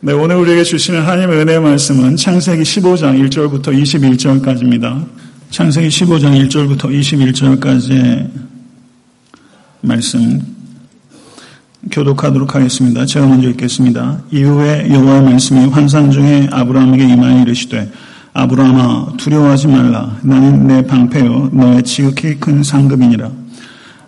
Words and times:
네, 0.00 0.12
오늘 0.12 0.36
우리에게 0.36 0.62
주시는 0.62 1.02
하나님의 1.02 1.40
은혜의 1.40 1.60
말씀은 1.60 2.14
창세기 2.14 2.62
15장 2.62 3.18
1절부터 3.28 3.76
21절까지입니다. 3.82 5.04
창세기 5.50 5.88
15장 5.88 6.48
1절부터 6.48 6.82
21절까지의 7.58 8.28
말씀 9.80 10.40
교독하도록 11.90 12.54
하겠습니다. 12.54 13.04
제가 13.06 13.26
먼저 13.26 13.48
읽겠습니다. 13.48 14.22
이후에 14.30 14.88
여호와의 14.88 15.22
말씀이 15.22 15.66
환상 15.66 16.12
중에 16.12 16.46
아브라함에게 16.52 17.02
임하여 17.02 17.42
이르시되 17.42 17.90
아브라함아 18.34 19.14
두려워하지 19.16 19.66
말라 19.66 20.16
나는 20.22 20.68
내 20.68 20.86
방패요 20.86 21.50
너의 21.52 21.82
지극히 21.82 22.38
큰 22.38 22.62
상급이니라 22.62 23.32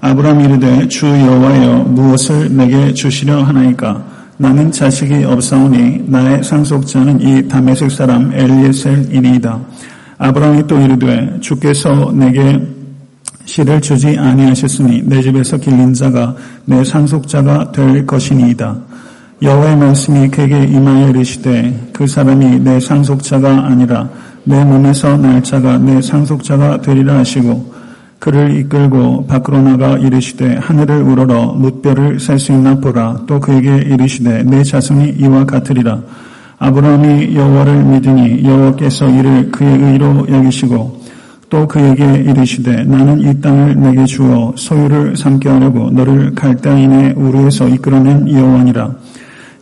아브라함 0.02 0.40
이르되 0.40 0.86
주 0.86 1.06
여호와여 1.06 1.78
무엇을 1.78 2.54
내게 2.56 2.94
주시려 2.94 3.42
하나이까 3.42 4.19
나는 4.40 4.72
자식이 4.72 5.22
없사오니 5.22 6.04
나의 6.06 6.42
상속자는 6.42 7.20
이 7.20 7.46
다메섹 7.46 7.90
사람 7.90 8.32
엘리에셀이니이다. 8.32 9.60
아브라함이 10.16 10.66
또 10.66 10.80
이르되 10.80 11.38
주께서 11.40 12.10
내게 12.14 12.58
실을 13.44 13.82
주지 13.82 14.16
아니하셨으니 14.18 15.02
내 15.04 15.20
집에서 15.20 15.58
길린 15.58 15.92
자가 15.92 16.34
내 16.64 16.82
상속자가 16.82 17.70
될 17.72 18.06
것이니이다. 18.06 18.78
여호와의 19.42 19.76
말씀이 19.76 20.30
그에게 20.30 20.64
임하여 20.64 21.10
이르시되 21.10 21.90
그 21.92 22.06
사람이 22.06 22.60
내 22.60 22.80
상속자가 22.80 23.66
아니라 23.66 24.08
내 24.44 24.64
몸에서 24.64 25.18
날 25.18 25.42
자가 25.42 25.76
내 25.76 26.00
상속자가 26.00 26.80
되리라 26.80 27.18
하시고 27.18 27.74
그를 28.20 28.54
이끌고 28.54 29.26
밖으로 29.26 29.62
나가 29.62 29.96
이르시되 29.96 30.58
하늘을 30.60 31.02
우러러 31.02 31.54
뭇별을 31.54 32.20
셀 32.20 32.38
수 32.38 32.52
있나 32.52 32.78
보라. 32.78 33.22
또 33.26 33.40
그에게 33.40 33.78
이르시되 33.78 34.42
내 34.44 34.62
자손이 34.62 35.16
이와 35.18 35.46
같으리라. 35.46 36.00
아브라함이 36.58 37.34
여호와를 37.34 37.82
믿으니 37.84 38.44
여호와께서 38.44 39.08
이를 39.08 39.50
그의 39.50 39.78
의로 39.78 40.26
여기시고 40.28 41.00
또 41.48 41.66
그에게 41.66 42.04
이르시되 42.18 42.84
나는 42.84 43.20
이 43.22 43.40
땅을 43.40 43.80
내게 43.80 44.04
주어 44.04 44.52
소유를 44.54 45.16
삼게 45.16 45.48
하려고 45.48 45.90
너를 45.90 46.34
갈대인의 46.34 47.14
우르에서 47.16 47.68
이끌어낸 47.68 48.30
여호와니라. 48.30 48.94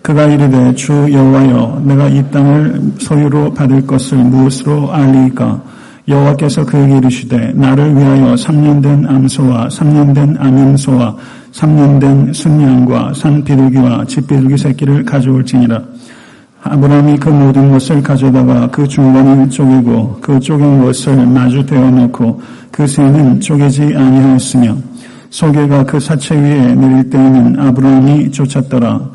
그가 0.02 0.24
이르되 0.24 0.74
주 0.74 0.92
여호와여 0.92 1.82
내가 1.86 2.08
이 2.08 2.28
땅을 2.32 2.80
소유로 2.98 3.54
받을 3.54 3.86
것을 3.86 4.18
무엇으로 4.18 4.92
알리이까 4.92 5.62
여호와께서 6.08 6.64
그에게 6.64 6.96
이르시되 6.96 7.52
나를 7.54 7.94
위하여 7.94 8.34
3년 8.34 8.82
된 8.82 9.06
암소와 9.06 9.68
3년 9.68 10.14
된 10.14 10.36
암염소와 10.38 11.14
3년 11.52 12.00
된 12.00 12.32
순양과 12.32 13.12
산 13.14 13.44
비둘기와 13.44 14.04
집 14.06 14.26
비둘기 14.26 14.56
새끼를 14.56 15.04
가져올지니라. 15.04 15.82
아브라함이 16.62 17.18
그 17.18 17.28
모든 17.28 17.70
것을 17.70 18.02
가져다가 18.02 18.68
그 18.70 18.88
중간을 18.88 19.48
쪼개고 19.50 20.18
그 20.20 20.40
쪼갠 20.40 20.82
것을 20.82 21.26
마주 21.26 21.64
대어 21.64 21.90
놓고 21.90 22.40
그 22.70 22.86
새는 22.86 23.40
쪼개지 23.40 23.82
아니하였으며 23.94 24.76
소개가 25.30 25.84
그 25.84 26.00
사체 26.00 26.34
위에 26.34 26.74
내릴 26.74 27.10
때에는 27.10 27.60
아브라함이 27.60 28.30
쫓았더라. 28.30 29.10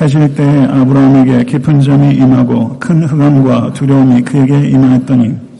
해질 0.00 0.34
때에 0.34 0.64
아브라함에게 0.64 1.44
깊은 1.44 1.80
잠이 1.80 2.14
임하고 2.14 2.78
큰 2.78 3.04
흑암과 3.04 3.74
두려움이 3.74 4.22
그에게 4.22 4.68
임하였더니 4.70 5.51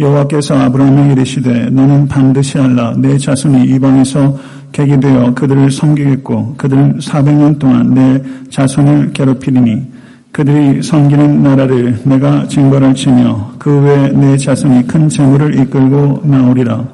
여호와께서 0.00 0.56
아브라함에게 0.56 1.12
이르시되 1.12 1.70
너는 1.70 2.06
반드시 2.06 2.58
알라. 2.58 2.94
내 2.96 3.18
자손이 3.18 3.64
이방에서 3.74 4.38
객이 4.70 5.00
되어 5.00 5.34
그들을 5.34 5.70
섬기겠고 5.70 6.54
그들은 6.56 6.98
400년 6.98 7.58
동안 7.58 7.94
내 7.94 8.22
자손을 8.50 9.12
괴롭히리니 9.12 9.98
그들이 10.30 10.82
섬기는 10.82 11.42
나라를 11.42 11.98
내가 12.04 12.46
징벌할 12.46 12.94
치며 12.94 13.54
그 13.58 13.80
외에 13.80 14.08
내 14.10 14.36
자손이 14.36 14.86
큰 14.86 15.08
재물을 15.08 15.58
이끌고 15.58 16.22
나오리라. 16.24 16.84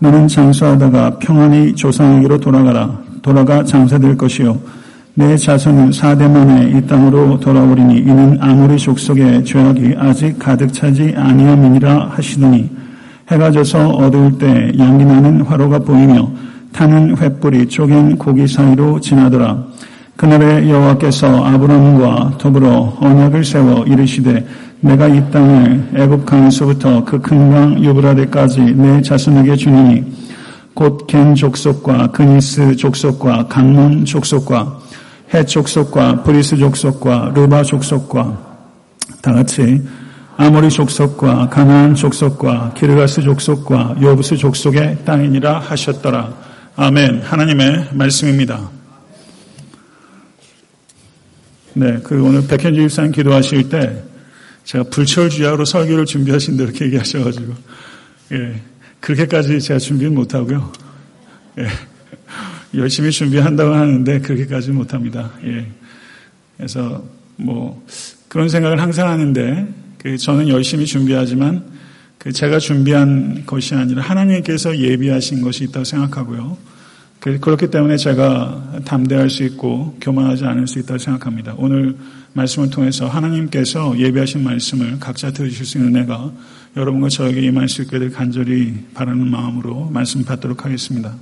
너는 0.00 0.28
장수하다가 0.28 1.18
평안히 1.18 1.74
조상에게로 1.74 2.38
돌아가라. 2.38 3.04
돌아가 3.22 3.64
장사될 3.64 4.18
것이요 4.18 4.58
내 5.16 5.36
자손은 5.36 5.92
사대 5.92 6.26
만에 6.26 6.70
이 6.76 6.86
땅으로 6.86 7.38
돌아오리니 7.38 7.98
이는 7.98 8.36
아무리 8.40 8.76
족속의 8.76 9.44
죄악이 9.44 9.94
아직 9.96 10.38
가득 10.40 10.72
차지 10.72 11.14
아니함이니라 11.16 12.10
하시더니 12.14 12.68
해가 13.30 13.52
져서 13.52 13.90
어두울 13.90 14.38
때 14.38 14.72
양기 14.78 15.04
나는 15.04 15.42
화로가 15.42 15.78
보이며 15.80 16.28
타는 16.72 17.14
횃불이 17.14 17.70
쪼갠 17.70 18.18
고기 18.18 18.48
사이로 18.48 18.98
지나더라. 19.00 19.64
그날에 20.16 20.68
여호와께서 20.68 21.44
아브라함과 21.44 22.38
더불어 22.38 22.96
언약을 23.00 23.44
세워 23.44 23.84
이르시되 23.84 24.44
내가 24.80 25.06
이 25.08 25.30
땅을 25.30 25.90
애굽 25.94 26.26
강에서부터 26.26 27.04
그 27.04 27.20
큰 27.20 27.50
강 27.50 27.82
유브라데까지 27.82 28.60
내 28.74 29.00
자손에게 29.00 29.54
주노니 29.56 30.04
곧 30.74 31.05
겐 31.05 31.36
족속과 31.36 32.08
그니스 32.08 32.74
족속과 32.76 33.46
갓몬 33.46 34.04
족속과 34.04 34.80
헷 35.34 35.44
족속과 35.44 36.22
브리스 36.22 36.56
족속과 36.56 37.32
르바 37.34 37.64
족속과 37.64 38.54
다 39.20 39.32
같이 39.32 39.82
아모리 40.36 40.70
족속과 40.70 41.48
가나안 41.48 41.96
족속과 41.96 42.74
기르가스 42.76 43.20
족속과 43.22 43.96
여부스 44.00 44.36
족속의 44.36 45.04
땅이니라 45.04 45.58
하셨더라. 45.58 46.32
아멘. 46.76 47.22
하나님의 47.22 47.88
말씀입니다. 47.92 48.70
네, 51.74 51.98
그 52.04 52.22
오늘 52.22 52.46
백현주 52.46 52.88
집사님 52.88 53.10
기도하실 53.10 53.68
때 53.68 54.04
제가 54.62 54.84
불철주야로 54.84 55.64
설교를 55.64 56.06
준비하신다 56.06 56.62
이렇게 56.62 56.84
얘기하셔가지고 56.86 57.54
예, 58.32 58.60
그렇게까지 59.00 59.60
제가 59.60 59.78
준비는 59.78 60.14
못하고요. 60.14 60.72
예, 61.58 61.66
열심히 62.76 63.10
준비한다고 63.10 63.74
하는데 63.74 64.20
그렇게까지 64.20 64.70
못합니다. 64.70 65.30
예. 65.44 65.66
그래서 66.56 67.04
뭐 67.36 67.84
그런 68.28 68.48
생각을 68.48 68.80
항상 68.80 69.08
하는데 69.08 69.66
그 69.98 70.16
저는 70.16 70.48
열심히 70.48 70.86
준비하지만 70.86 71.64
그 72.18 72.32
제가 72.32 72.58
준비한 72.58 73.44
것이 73.46 73.74
아니라 73.74 74.02
하나님께서 74.02 74.78
예비하신 74.78 75.42
것이 75.42 75.64
있다고 75.64 75.84
생각하고요. 75.84 76.56
그 77.20 77.38
그렇기 77.40 77.70
때문에 77.70 77.96
제가 77.96 78.80
담대할 78.84 79.30
수 79.30 79.44
있고 79.44 79.96
교만하지 80.00 80.44
않을 80.44 80.66
수 80.66 80.78
있다고 80.78 80.98
생각합니다. 80.98 81.54
오늘 81.56 81.96
말씀을 82.34 82.70
통해서 82.70 83.06
하나님께서 83.08 83.98
예비하신 83.98 84.44
말씀을 84.44 84.98
각자 85.00 85.30
들으실 85.32 85.64
수 85.64 85.78
있는 85.78 85.96
은혜가 85.96 86.32
여러분과 86.76 87.08
저에게 87.08 87.40
임할 87.40 87.68
수 87.68 87.82
있게 87.82 87.98
될 87.98 88.10
간절히 88.10 88.74
바라는 88.92 89.30
마음으로 89.30 89.88
말씀 89.90 90.24
받도록 90.24 90.64
하겠습니다. 90.64 91.14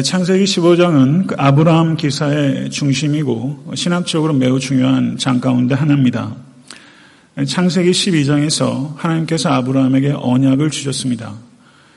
창세기 0.00 0.44
15장은 0.44 1.26
그 1.26 1.34
아브라함 1.36 1.98
기사의 1.98 2.70
중심이고 2.70 3.74
신학적으로 3.74 4.32
매우 4.32 4.58
중요한 4.58 5.18
장 5.18 5.38
가운데 5.38 5.74
하나입니다. 5.74 6.34
예, 7.38 7.44
창세기 7.44 7.90
12장에서 7.90 8.96
하나님께서 8.96 9.50
아브라함에게 9.50 10.12
언약을 10.12 10.70
주셨습니다. 10.70 11.34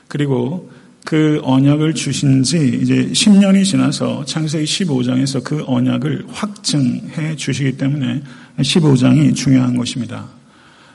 그리고 0.08 0.70
그 1.06 1.40
언약을 1.42 1.94
주신 1.94 2.42
지 2.42 2.78
이제 2.82 3.06
10년이 3.06 3.64
지나서 3.64 4.26
창세기 4.26 4.66
15장에서 4.66 5.42
그 5.42 5.64
언약을 5.66 6.26
확증해 6.28 7.36
주시기 7.36 7.78
때문에 7.78 8.22
15장이 8.58 9.34
중요한 9.34 9.74
것입니다. 9.74 10.26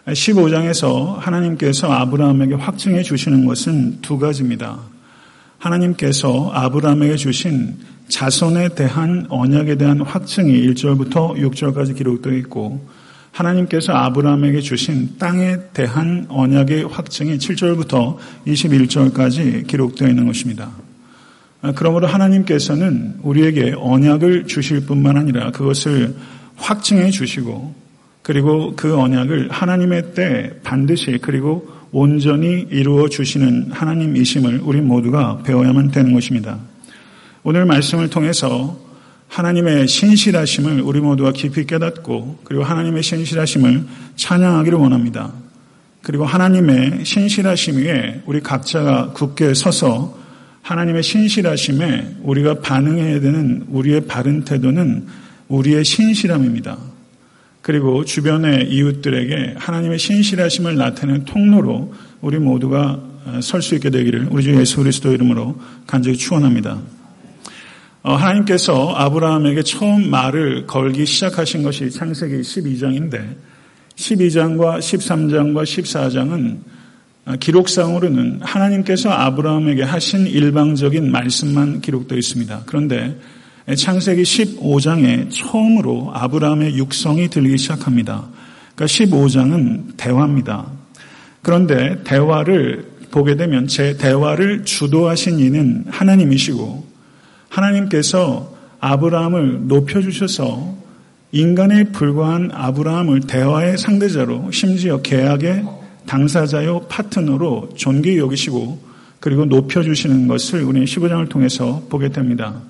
15장에서 0.06 1.18
하나님께서 1.18 1.92
아브라함에게 1.92 2.54
확증해 2.54 3.02
주시는 3.02 3.46
것은 3.48 4.02
두 4.02 4.20
가지입니다. 4.20 4.91
하나님께서 5.62 6.50
아브라함에게 6.54 7.16
주신 7.16 7.78
자손에 8.08 8.70
대한 8.70 9.28
언약에 9.30 9.76
대한 9.76 10.02
확증이 10.02 10.54
1절부터 10.68 11.38
6절까지 11.38 11.96
기록되어 11.96 12.34
있고 12.34 12.86
하나님께서 13.32 13.94
아브라함에게 13.94 14.60
주신 14.60 15.18
땅에 15.20 15.58
대한 15.74 16.26
언약의 16.30 16.86
확증이 16.86 17.38
7절부터 17.38 18.18
21절까지 18.48 19.68
기록되어 19.68 20.10
있는 20.10 20.26
것입니다. 20.26 20.72
그러므로 21.76 22.08
하나님께서는 22.08 23.20
우리에게 23.22 23.76
언약을 23.78 24.48
주실 24.48 24.86
뿐만 24.88 25.16
아니라 25.16 25.52
그것을 25.52 26.16
확증해 26.56 27.12
주시고 27.12 27.76
그리고 28.24 28.74
그 28.76 29.00
언약을 29.00 29.52
하나님의 29.52 30.16
때 30.16 30.54
반드시 30.64 31.20
그리고 31.22 31.81
온전히 31.92 32.68
이루어 32.70 33.10
주시는 33.10 33.72
하나님이심을 33.72 34.62
우리 34.64 34.82
모두가 34.82 35.40
배워야만 35.44 35.92
되는 35.92 36.14
것입니다. 36.14 36.60
오늘 37.44 37.66
말씀을 37.66 38.10
통해서 38.10 38.80
하나님의 39.28 39.88
신실하심을 39.88 40.82
우리 40.82 41.00
모두가 41.00 41.32
깊이 41.32 41.66
깨닫고 41.66 42.40
그리고 42.44 42.64
하나님의 42.64 43.04
신실하심을 43.04 43.86
찬양하기를 44.16 44.78
원합니다. 44.78 45.34
그리고 46.02 46.26
하나님의 46.26 47.06
신실하심 47.06 47.78
위에 47.78 48.22
우리 48.26 48.42
각자가 48.42 49.14
굳게 49.14 49.54
서서 49.54 50.20
하나님의 50.62 51.04
신실하심에 51.04 52.18
우리가 52.24 52.60
반응해야 52.60 53.20
되는 53.20 53.66
우리의 53.70 54.02
바른 54.08 54.44
태도는 54.44 55.08
우리의 55.48 55.84
신실함입니다. 55.84 56.91
그리고 57.62 58.04
주변의 58.06 58.72
이웃들에게 58.72 59.56
하나님의 59.58 60.00
신실하심을 60.00 60.76
나타내는 60.76 61.26
통로로 61.26 61.94
우리 62.22 62.40
모두가 62.40 63.12
설 63.42 63.62
수 63.62 63.76
있게 63.76 63.90
되기를 63.90 64.28
우리 64.32 64.44
주 64.44 64.56
예수 64.60 64.78
그리스도 64.78 65.14
이름으로 65.14 65.56
간절히 65.86 66.18
축원합니다. 66.18 66.80
어, 68.04 68.16
하나님께서 68.16 68.94
아브라함에게 68.96 69.62
처음 69.62 70.10
말을 70.10 70.66
걸기 70.66 71.06
시작하신 71.06 71.62
것이 71.62 71.92
창세기 71.92 72.42
12장인데 72.42 73.36
12장과 73.96 74.80
13장과 74.80 75.64
14장은 75.64 77.40
기록상으로는 77.40 78.40
하나님께서 78.42 79.12
아브라함에게 79.12 79.84
하신 79.84 80.26
일방적인 80.26 81.12
말씀만 81.12 81.82
기록되어 81.82 82.18
있습니다. 82.18 82.64
그런데 82.66 83.16
창세기 83.76 84.24
15장에 84.24 85.30
처음으로 85.32 86.12
아브라함의 86.14 86.78
육성이 86.78 87.30
들리기 87.30 87.58
시작합니다. 87.58 88.28
그러니까 88.76 88.86
15장은 88.86 89.98
대화입니다. 89.98 90.66
그런데 91.42 92.02
대화를 92.04 92.92
보게 93.12 93.36
되면 93.36 93.68
제 93.68 93.98
대화를 93.98 94.64
주도하신 94.64 95.40
이는 95.40 95.86
하나님이시고 95.90 96.86
하나님께서 97.50 98.56
아브라함을 98.80 99.68
높여주셔서 99.68 100.76
인간에 101.34 101.86
불과한 101.86 102.52
아브라함을 102.54 103.22
대화의 103.22 103.78
상대자로 103.78 104.52
심지어 104.52 105.02
계약의 105.02 105.66
당사자요 106.06 106.88
파트너로 106.90 107.70
존귀 107.76 108.18
여기시고 108.18 108.92
그리고 109.20 109.46
높여주시는 109.46 110.28
것을 110.28 110.64
우리는 110.64 110.86
15장을 110.86 111.30
통해서 111.30 111.84
보게 111.90 112.10
됩니다. 112.10 112.62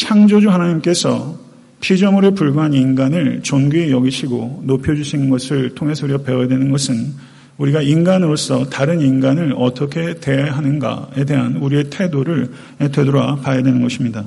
창조주 0.00 0.48
하나님께서 0.48 1.38
피조물에 1.80 2.30
불과한 2.30 2.72
인간을 2.72 3.42
존귀히 3.42 3.90
여기시고 3.90 4.62
높여주신 4.64 5.28
것을 5.28 5.74
통해서 5.74 6.06
우리가 6.06 6.22
배워야 6.22 6.48
되는 6.48 6.70
것은 6.70 7.12
우리가 7.58 7.82
인간으로서 7.82 8.70
다른 8.70 9.02
인간을 9.02 9.54
어떻게 9.58 10.14
대해야 10.14 10.56
하는가에 10.56 11.24
대한 11.26 11.56
우리의 11.56 11.90
태도를 11.90 12.50
되돌아 12.78 13.36
봐야 13.36 13.62
되는 13.62 13.82
것입니다. 13.82 14.24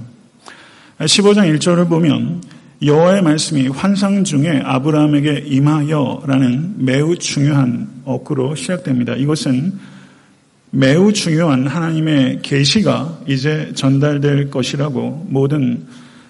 15장 0.99 1.51
1절을 1.57 1.89
보면 1.89 2.43
여호와의 2.85 3.23
말씀이 3.23 3.67
환상 3.69 4.23
중에 4.23 4.61
아브라함에게 4.63 5.45
임하여라는 5.47 6.85
매우 6.85 7.17
중요한 7.17 7.89
어구로 8.05 8.53
시작됩니다. 8.53 9.15
이것은 9.15 9.73
매우 10.75 11.13
중요한 11.13 11.67
하나님의 11.67 12.39
계시가 12.41 13.19
이제 13.27 13.71
전달될 13.75 14.49
것이라고 14.49 15.27
모든 15.29 15.85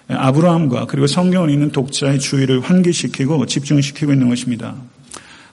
아브라함과 0.06 0.84
그리고 0.84 1.06
성경을 1.06 1.48
읽는 1.48 1.72
독자의 1.72 2.20
주의를 2.20 2.60
환기시키고 2.60 3.46
집중시키고 3.46 4.12
있는 4.12 4.28
것입니다. 4.28 4.74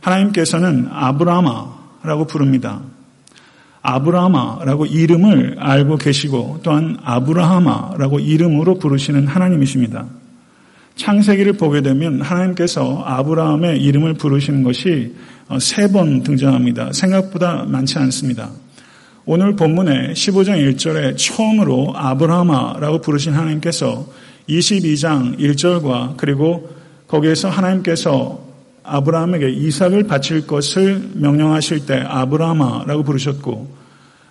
하나님께서는 0.01 0.89
아브라마라고 0.91 2.27
부릅니다. 2.27 2.81
아브라마라고 3.81 4.88
이름을 4.88 5.55
알고 5.57 5.95
계시고 5.95 6.59
또한 6.61 6.97
아브라하마라고 7.01 8.19
이름으로 8.19 8.77
부르시는 8.77 9.25
하나님이십니다. 9.25 10.05
창세기를 10.97 11.53
보게 11.53 11.81
되면 11.81 12.19
하나님께서 12.19 13.03
아브라함의 13.05 13.81
이름을 13.81 14.15
부르시는 14.15 14.63
것이 14.63 15.15
세 15.61 15.88
번 15.88 16.23
등장합니다. 16.23 16.91
생각보다 16.91 17.63
많지 17.63 17.97
않습니다. 17.99 18.49
오늘 19.25 19.56
본문의 19.56 20.13
15장 20.13 20.75
1절에 20.75 21.15
처음으로 21.15 21.94
아브라마라고 21.95 23.01
부르신 23.01 23.33
하나님께서 23.33 24.07
22장 24.50 25.38
1절과 25.38 26.18
그리고 26.18 26.71
거기에서 27.07 27.47
하나님께서 27.50 28.44
아브라함에게 28.83 29.50
이삭을 29.51 30.07
바칠 30.07 30.47
것을 30.47 31.12
명령하실 31.13 31.85
때 31.85 32.03
아브라마라고 32.03 33.03
부르셨고 33.03 33.81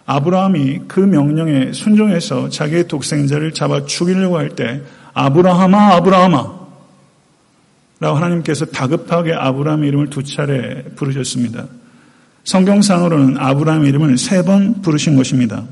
아브라함이 0.07 0.81
그 0.89 0.99
명령에 0.99 1.73
순종해서 1.73 2.49
자기의 2.49 2.89
독생자를 2.89 3.53
잡아 3.53 3.85
죽이려고 3.85 4.39
할 4.39 4.51
때 4.57 4.83
아브라함아 5.15 5.95
아브라함아 5.95 6.61
라고 8.01 8.17
하나님께서 8.17 8.65
다급하게 8.67 9.35
아브라함의 9.35 9.89
이름을 9.89 10.11
두 10.11 10.25
차례 10.25 10.83
부르셨습니다. 10.97 11.67
성경상으로는 12.45 13.37
아브라함 13.39 13.85
이름을 13.85 14.19
세 14.19 14.43
번 14.43 14.81
부르신 14.83 15.17
것입니다. 15.17 15.65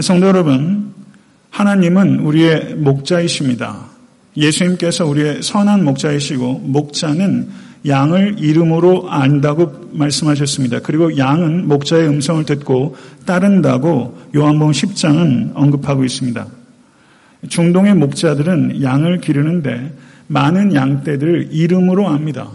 성도 0.00 0.26
여러분, 0.26 0.92
하나님은 1.50 2.20
우리의 2.20 2.74
목자이십니다. 2.74 3.86
예수님께서 4.36 5.06
우리의 5.06 5.42
선한 5.42 5.84
목자이시고 5.84 6.60
목자는 6.64 7.48
양을 7.86 8.36
이름으로 8.38 9.10
안다고 9.10 9.90
말씀하셨습니다. 9.92 10.80
그리고 10.80 11.16
양은 11.16 11.66
목자의 11.68 12.08
음성을 12.08 12.44
듣고 12.44 12.96
따른다고 13.24 14.18
요한복음 14.34 14.72
10장은 14.72 15.52
언급하고 15.54 16.04
있습니다. 16.04 16.46
중동의 17.48 17.94
목자들은 17.94 18.82
양을 18.82 19.20
기르는데 19.20 19.96
많은 20.26 20.74
양떼들을 20.74 21.48
이름으로 21.52 22.08
압니다. 22.08 22.48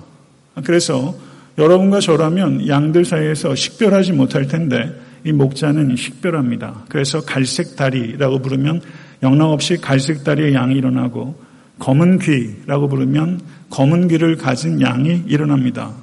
그래서 0.63 1.15
여러분과 1.57 2.00
저라면 2.00 2.67
양들 2.67 3.05
사이에서 3.05 3.55
식별하지 3.55 4.13
못할 4.13 4.47
텐데 4.47 4.91
이 5.23 5.31
목자는 5.31 5.95
식별합니다. 5.95 6.85
그래서 6.89 7.21
갈색 7.21 7.75
다리라고 7.75 8.41
부르면 8.41 8.81
영락없이 9.21 9.77
갈색 9.77 10.23
다리의 10.23 10.53
양이 10.53 10.75
일어나고 10.75 11.39
검은 11.79 12.19
귀라고 12.19 12.88
부르면 12.88 13.41
검은 13.69 14.07
귀를 14.07 14.35
가진 14.35 14.81
양이 14.81 15.23
일어납니다. 15.27 15.94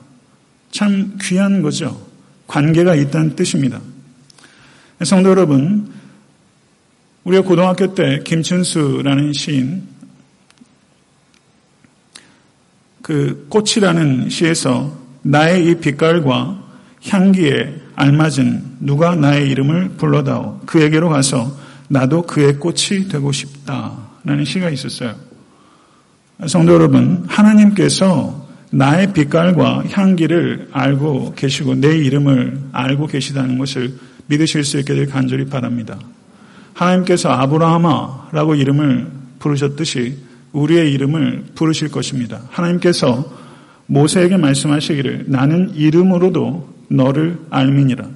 참 0.71 1.19
귀한 1.21 1.63
거죠. 1.63 2.01
관계가 2.47 2.95
있다는 2.95 3.37
뜻입니다. 3.37 3.81
성도 5.03 5.31
여러분, 5.31 5.93
우리가 7.25 7.43
고등학교 7.43 7.95
때 7.95 8.21
김춘수라는 8.25 9.33
시인 9.33 9.83
그 13.03 13.47
꽃이라는 13.49 14.29
시에서 14.29 14.97
나의 15.23 15.67
이 15.67 15.75
빛깔과 15.77 16.63
향기에 17.09 17.81
알맞은 17.95 18.79
누가 18.81 19.15
나의 19.15 19.49
이름을 19.51 19.91
불러다오. 19.97 20.61
그에게로 20.67 21.09
가서 21.09 21.57
나도 21.89 22.23
그의 22.23 22.59
꽃이 22.59 23.09
되고 23.11 23.33
싶다라는 23.33 24.45
시가 24.45 24.71
있었어요. 24.71 25.15
성도 26.47 26.73
여러분, 26.73 27.25
하나님께서 27.29 28.49
나의 28.71 29.13
빛깔과 29.13 29.85
향기를 29.91 30.69
알고 30.73 31.35
계시고 31.35 31.75
내 31.75 31.99
이름을 31.99 32.61
알고 32.73 33.09
계시다는 33.09 33.59
것을 33.59 33.95
믿으실 34.27 34.65
수 34.65 34.79
있게 34.79 34.95
될 34.95 35.07
간절히 35.07 35.47
바랍니다. 35.47 35.99
하나님께서 36.75 37.31
아브라함아라고 37.31 38.55
이름을 38.55 39.11
부르셨듯이 39.41 40.19
우리의 40.53 40.93
이름을 40.93 41.47
부르실 41.55 41.91
것입니다. 41.91 42.43
하나님께서 42.51 43.40
모세에게 43.91 44.37
말씀하시기를 44.37 45.25
나는 45.27 45.73
이름으로도 45.75 46.69
너를 46.89 47.39
알미니라. 47.51 48.07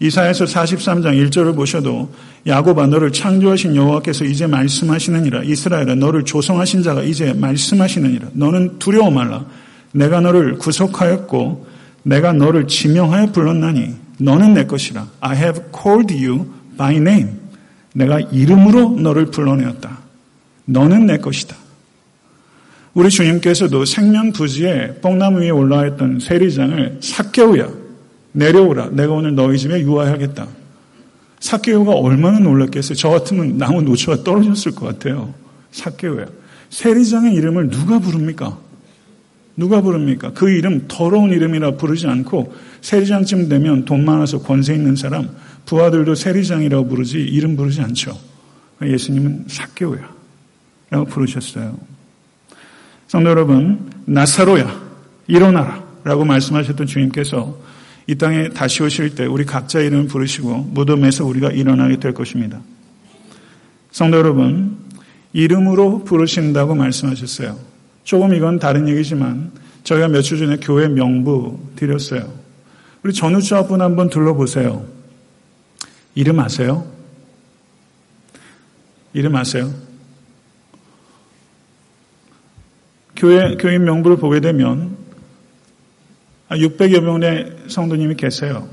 이사에서 0.00 0.44
43장 0.44 1.28
1절을 1.28 1.56
보셔도 1.56 2.12
야곱아 2.46 2.86
너를 2.86 3.10
창조하신 3.10 3.74
여호와께서 3.74 4.24
이제 4.26 4.46
말씀하시느니라. 4.46 5.42
이스라엘아 5.42 5.96
너를 5.96 6.24
조성하신 6.24 6.82
자가 6.82 7.02
이제 7.02 7.32
말씀하시느니라. 7.32 8.28
너는 8.34 8.78
두려워 8.78 9.10
말라. 9.10 9.44
내가 9.92 10.20
너를 10.20 10.58
구속하였고 10.58 11.66
내가 12.04 12.32
너를 12.32 12.68
지명하여 12.68 13.32
불렀나니 13.32 13.94
너는 14.18 14.54
내 14.54 14.66
것이라. 14.66 15.08
I 15.20 15.36
have 15.36 15.62
called 15.74 16.14
you 16.14 16.46
by 16.76 16.96
name. 16.96 17.30
내가 17.94 18.20
이름으로 18.20 18.90
너를 19.00 19.26
불러내었다. 19.26 19.98
너는 20.66 21.06
내 21.06 21.16
것이다 21.16 21.56
우리 22.98 23.10
주님께서도 23.10 23.84
생명 23.84 24.32
부지에 24.32 24.94
뽕나무 25.00 25.40
위에 25.40 25.50
올라와 25.50 25.86
있던 25.86 26.18
세리장을 26.18 26.98
사개오야 27.00 27.68
내려오라 28.32 28.88
내가 28.90 29.12
오늘 29.12 29.36
너희 29.36 29.56
집에 29.56 29.80
유하하겠다. 29.82 30.48
사개오가 31.38 31.92
얼마나 31.92 32.40
놀랐겠어요. 32.40 32.96
저 32.96 33.10
같으면 33.10 33.56
나무 33.56 33.82
노초가 33.82 34.24
떨어졌을 34.24 34.72
것 34.72 34.86
같아요. 34.86 35.32
사개오야. 35.70 36.26
세리장의 36.70 37.34
이름을 37.34 37.70
누가 37.70 38.00
부릅니까? 38.00 38.58
누가 39.54 39.80
부릅니까? 39.80 40.32
그 40.32 40.50
이름 40.50 40.86
더러운 40.88 41.30
이름이라 41.30 41.76
부르지 41.76 42.08
않고 42.08 42.52
세리장쯤 42.80 43.48
되면 43.48 43.84
돈 43.84 44.04
많아서 44.04 44.40
권세 44.40 44.74
있는 44.74 44.96
사람 44.96 45.28
부하들도 45.66 46.16
세리장이라고 46.16 46.88
부르지 46.88 47.20
이름 47.20 47.54
부르지 47.54 47.80
않죠. 47.80 48.18
예수님은 48.82 49.44
사개오야 49.46 50.10
라고 50.90 51.04
부르셨어요. 51.04 51.97
성도 53.08 53.30
여러분, 53.30 53.90
나사로야, 54.04 54.80
일어나라. 55.28 55.82
라고 56.04 56.24
말씀하셨던 56.24 56.86
주님께서 56.86 57.58
이 58.06 58.14
땅에 58.14 58.50
다시 58.50 58.82
오실 58.82 59.14
때 59.14 59.26
우리 59.26 59.44
각자 59.44 59.80
이름을 59.80 60.06
부르시고 60.06 60.70
무덤에서 60.72 61.24
우리가 61.24 61.50
일어나게 61.50 61.98
될 61.98 62.12
것입니다. 62.12 62.60
성도 63.90 64.18
여러분, 64.18 64.76
이름으로 65.32 66.04
부르신다고 66.04 66.74
말씀하셨어요. 66.74 67.58
조금 68.04 68.34
이건 68.34 68.58
다른 68.58 68.88
얘기지만 68.88 69.52
저희가 69.84 70.08
며칠 70.08 70.38
전에 70.38 70.56
교회 70.60 70.86
명부 70.88 71.58
드렸어요. 71.76 72.30
우리 73.02 73.14
전우주합분 73.14 73.80
한번 73.80 74.10
둘러보세요. 74.10 74.86
이름 76.14 76.40
아세요? 76.40 76.86
이름 79.14 79.34
아세요? 79.34 79.87
교회, 83.18 83.56
교인 83.56 83.84
명부를 83.84 84.16
보게 84.16 84.40
되면 84.40 84.96
600여 86.50 87.00
명의 87.00 87.52
성도님이 87.66 88.14
계세요. 88.14 88.68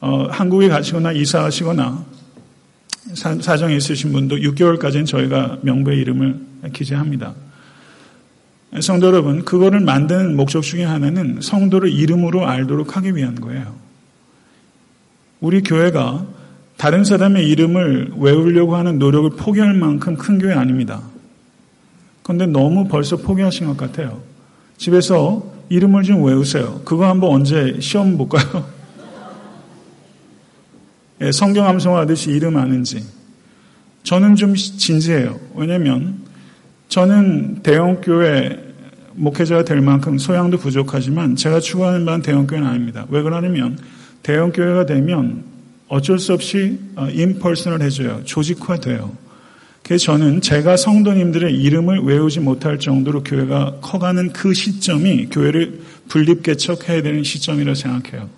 어, 0.00 0.26
한국에 0.30 0.68
가시거나 0.68 1.12
이사하시거나 1.12 2.04
사, 3.14 3.56
정이 3.56 3.76
있으신 3.76 4.12
분도 4.12 4.36
6개월까지는 4.36 5.06
저희가 5.06 5.58
명부의 5.62 5.98
이름을 5.98 6.40
기재합니다. 6.72 7.34
성도 8.80 9.06
여러분, 9.08 9.44
그거를 9.44 9.80
만드는 9.80 10.36
목적 10.36 10.62
중에 10.62 10.84
하나는 10.84 11.40
성도를 11.40 11.90
이름으로 11.90 12.46
알도록 12.46 12.96
하기 12.96 13.16
위한 13.16 13.34
거예요. 13.34 13.74
우리 15.40 15.62
교회가 15.62 16.26
다른 16.76 17.04
사람의 17.04 17.48
이름을 17.48 18.12
외우려고 18.18 18.76
하는 18.76 18.98
노력을 18.98 19.30
포기할 19.30 19.74
만큼 19.74 20.16
큰 20.16 20.38
교회 20.38 20.54
아닙니다. 20.54 21.02
그런데 22.22 22.46
너무 22.46 22.88
벌써 22.88 23.16
포기하신 23.16 23.66
것 23.66 23.76
같아요. 23.76 24.20
집에서 24.76 25.44
이름을 25.68 26.02
좀 26.02 26.24
외우세요. 26.24 26.80
그거 26.84 27.06
한번 27.06 27.30
언제 27.30 27.78
시험 27.80 28.16
볼까요? 28.16 28.66
예, 31.22 31.32
성경 31.32 31.66
암송하듯이 31.66 32.30
이름 32.30 32.56
아는지. 32.56 33.04
저는 34.02 34.36
좀 34.36 34.54
진지해요. 34.54 35.38
왜냐면 35.54 36.18
저는 36.88 37.62
대형교회 37.62 38.72
목회자가 39.14 39.64
될 39.64 39.80
만큼 39.80 40.18
소양도 40.18 40.58
부족하지만 40.58 41.36
제가 41.36 41.60
추구하는 41.60 42.04
바는 42.04 42.22
대형교회는 42.22 42.68
아닙니다. 42.68 43.06
왜 43.08 43.22
그러냐면 43.22 43.78
대형교회가 44.22 44.86
되면 44.86 45.44
어쩔 45.88 46.18
수 46.18 46.32
없이 46.32 46.78
임펄슨을 47.12 47.80
어, 47.80 47.84
해줘요. 47.84 48.22
조직화돼요. 48.24 49.12
그래서 49.82 50.04
저는 50.04 50.40
제가 50.40 50.76
성도님들의 50.76 51.54
이름을 51.54 52.00
외우지 52.00 52.40
못할 52.40 52.78
정도로 52.78 53.22
교회가 53.24 53.78
커가는 53.80 54.32
그 54.32 54.54
시점이 54.54 55.26
교회를 55.26 55.80
분립개척해야 56.08 57.02
되는 57.02 57.24
시점이라고 57.24 57.74
생각해요. 57.74 58.28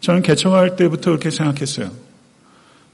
저는 0.00 0.22
개척할 0.22 0.76
때부터 0.76 1.10
그렇게 1.10 1.30
생각했어요. 1.30 1.90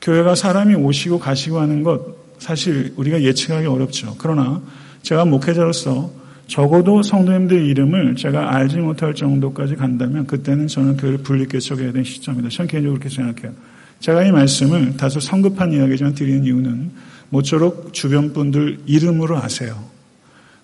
교회가 0.03 0.35
사람이 0.35 0.75
오시고 0.75 1.19
가시고 1.19 1.61
하는 1.61 1.83
것 1.83 2.23
사실 2.39 2.93
우리가 2.97 3.23
예측하기 3.23 3.67
어렵죠. 3.67 4.17
그러나 4.19 4.61
제가 5.03 5.25
목회자로서 5.25 6.11
적어도 6.49 7.03
성도님들 7.03 7.65
이름을 7.67 8.17
제가 8.17 8.55
알지 8.55 8.79
못할 8.79 9.15
정도까지 9.15 9.77
간다면 9.77 10.27
그때는 10.27 10.67
저는 10.67 10.97
교회를 10.97 11.19
분립개척해야 11.19 11.93
되는 11.93 12.05
시점이다. 12.05 12.49
저는 12.51 12.69
개인적으로 12.69 12.99
그렇게 12.99 13.15
생각해요. 13.15 13.55
제가 14.01 14.25
이 14.25 14.33
말씀을 14.33 14.97
다소 14.97 15.21
성급한 15.21 15.73
이야기지만 15.73 16.15
드리는 16.15 16.45
이유는 16.45 16.91
모쪼록 17.33 17.95
주변 17.95 18.35
분들 18.35 18.81
이름으로 18.85 19.39
아세요. 19.39 19.83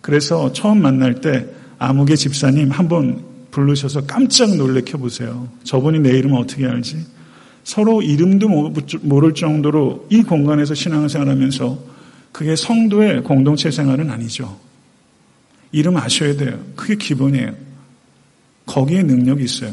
그래서 0.02 0.52
처음 0.52 0.82
만날 0.82 1.20
때 1.22 1.46
아무개 1.78 2.14
집사님 2.14 2.70
한번 2.70 3.24
부르셔서 3.50 4.04
깜짝 4.04 4.54
놀래켜 4.54 4.98
보세요. 4.98 5.48
저분이 5.64 6.00
내 6.00 6.10
이름을 6.18 6.38
어떻게 6.38 6.66
알지? 6.66 7.06
서로 7.64 8.02
이름도 8.02 8.48
모를 9.00 9.32
정도로 9.32 10.08
이 10.10 10.22
공간에서 10.22 10.74
신앙생활 10.74 11.28
하면서 11.28 11.78
그게 12.32 12.54
성도의 12.54 13.22
공동체 13.22 13.70
생활은 13.70 14.10
아니죠. 14.10 14.58
이름 15.72 15.96
아셔야 15.96 16.36
돼요. 16.36 16.58
그게 16.76 16.96
기본이에요. 16.96 17.54
거기에 18.66 19.02
능력이 19.02 19.42
있어요. 19.42 19.72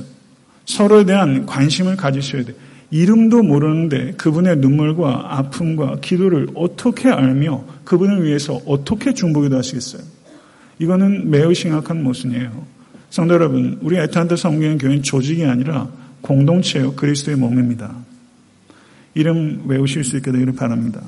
서로에 0.66 1.04
대한 1.04 1.46
관심을 1.46 1.98
가지셔야 1.98 2.46
돼요. 2.46 2.56
이름도 2.92 3.44
모르는데 3.44 4.14
그분의 4.14 4.58
눈물과 4.58 5.38
아픔과 5.38 5.98
기도를 6.02 6.48
어떻게 6.56 7.10
알며 7.10 7.64
그분을 7.84 8.24
위해서 8.24 8.62
어떻게 8.66 9.14
중보기도 9.14 9.58
하시겠어요? 9.58 10.02
이거는 10.80 11.30
매우 11.30 11.54
심각한 11.54 12.04
모순이에요. 12.04 12.66
성도 13.10 13.34
여러분, 13.34 13.80
우리 13.82 13.98
에탄드 13.98 14.36
성경 14.36 14.78
교회는 14.78 15.04
조직이 15.04 15.46
아니라 15.46 15.88
공동체요 16.22 16.94
그리스도의 16.94 17.38
몸입니다. 17.38 17.96
이름 19.14 19.64
외우실 19.68 20.04
수 20.04 20.18
있게 20.18 20.32
되기를 20.32 20.54
바랍니다. 20.56 21.02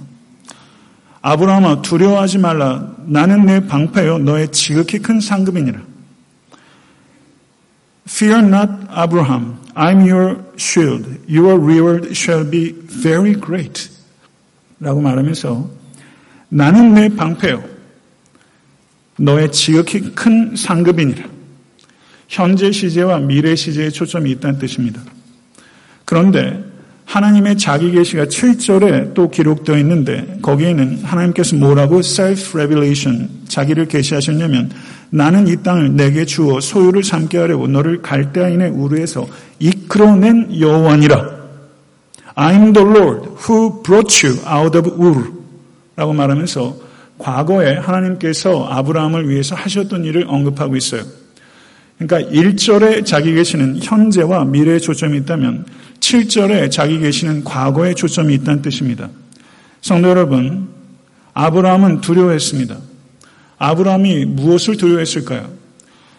아브라함아 1.22 1.81
두려워하지 1.81 2.38
말라. 2.38 2.96
나는 3.05 3.46
내 3.46 3.67
방패요 3.67 4.19
너의 4.19 4.51
지극히 4.51 5.00
큰 5.00 5.19
상급이니라. 5.19 5.81
Fear 8.08 8.42
not, 8.44 8.70
Abraham. 8.96 9.60
I'm 9.76 10.06
your 10.06 10.38
shield. 10.56 11.06
Your 11.28 11.60
reward 11.60 12.16
shall 12.16 12.50
be 12.50 12.72
very 12.72 13.36
great. 13.36 13.90
라고 14.80 15.02
말하면서 15.02 15.70
나는 16.50 16.94
내 16.94 17.10
방패요. 17.10 17.64
너의 19.20 19.52
지극히 19.52 20.14
큰 20.16 20.56
상급이니라. 20.56 21.26
현재 22.30 22.72
시제와 22.72 23.20
미래 23.20 23.56
시제에 23.56 23.90
초점이 23.90 24.32
있다는 24.32 24.60
뜻입니다. 24.60 25.02
그런데 26.06 26.64
하나님의 27.06 27.58
자기 27.58 27.92
계시가 27.92 28.26
7절에 28.26 29.14
또 29.14 29.30
기록되어 29.30 29.78
있는데 29.80 30.38
거기에는 30.42 31.04
하나님께서 31.04 31.56
뭐라고 31.56 32.00
self 32.00 32.58
revelation 32.58 33.30
자기를 33.48 33.88
계시하셨냐면 33.88 34.72
나는 35.10 35.48
이 35.48 35.62
땅을 35.64 35.96
내게 35.96 36.26
주어 36.26 36.60
소유를 36.60 37.04
삼게 37.04 37.38
하려고 37.38 37.68
너를 37.68 38.02
갈대아인의 38.02 38.72
우르에서 38.72 39.28
이끌어낸 39.60 40.60
여호와니라. 40.60 41.38
I'm 42.36 42.74
the 42.74 42.88
Lord 42.88 43.30
who 43.48 43.82
brought 43.82 44.26
you 44.26 44.38
out 44.48 44.78
of 44.78 44.90
Ur 45.02 45.32
라고 45.96 46.14
말하면서 46.14 46.78
과거에 47.18 47.78
하나님께서 47.78 48.68
아브라함을 48.68 49.28
위해서 49.30 49.56
하셨던 49.56 50.06
일을 50.06 50.26
언급하고 50.28 50.76
있어요. 50.76 51.02
그러니까 51.98 52.32
1절에 52.32 53.06
자기 53.06 53.34
계시는 53.34 53.80
현재와 53.82 54.46
미래에 54.46 54.78
초점이 54.78 55.18
있다면 55.20 55.66
7절에 56.00 56.70
자기 56.70 57.00
계시는 57.00 57.44
과거에 57.44 57.96
초점이 57.96 58.36
있다는 58.36 58.62
뜻입니다. 58.62 59.10
성도 59.82 60.10
여러분, 60.10 60.68
아브라함은 61.34 62.02
두려워했습니다. 62.02 62.78
아브라함이 63.58 64.26
무엇을 64.26 64.78
두려워했을까요? 64.78 65.50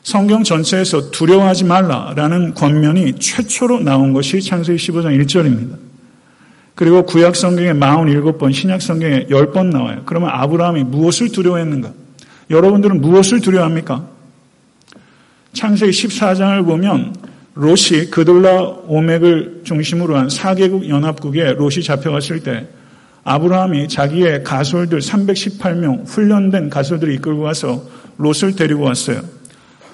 성경 0.03 0.43
전체에서 0.43 1.11
두려워하지 1.11 1.65
말라라는 1.65 2.55
권면이 2.55 3.19
최초로 3.19 3.81
나온 3.81 4.13
것이 4.13 4.41
창세기 4.41 4.79
15장 4.79 5.23
1절입니다. 5.23 5.77
그리고 6.75 7.05
구약 7.05 7.35
성경에 7.35 7.73
47번, 7.73 8.53
신약 8.53 8.81
성경에 8.81 9.27
10번 9.27 9.67
나와요. 9.67 10.03
그러면 10.07 10.31
아브라함이 10.33 10.85
무엇을 10.85 11.31
두려워했는가? 11.31 11.93
여러분들은 12.51 13.01
무엇을 13.01 13.41
두려워합니까? 13.41 14.09
창세기 15.53 15.91
14장을 15.91 16.65
보면 16.65 17.17
롯이 17.55 18.11
그돌라 18.11 18.63
오맥을 18.87 19.63
중심으로 19.65 20.17
한 20.17 20.29
4개국 20.29 20.89
연합국에 20.89 21.55
롯이 21.55 21.83
잡혀갔을 21.83 22.45
때 22.45 22.69
아브라함이 23.29 23.89
자기의 23.89 24.43
가솔들 24.43 25.01
318명 25.01 26.07
훈련된 26.07 26.71
가솔들을 26.71 27.13
이끌고 27.15 27.43
와서 27.43 27.85
롯을 28.17 28.57
데리고 28.57 28.85
왔어요. 28.85 29.21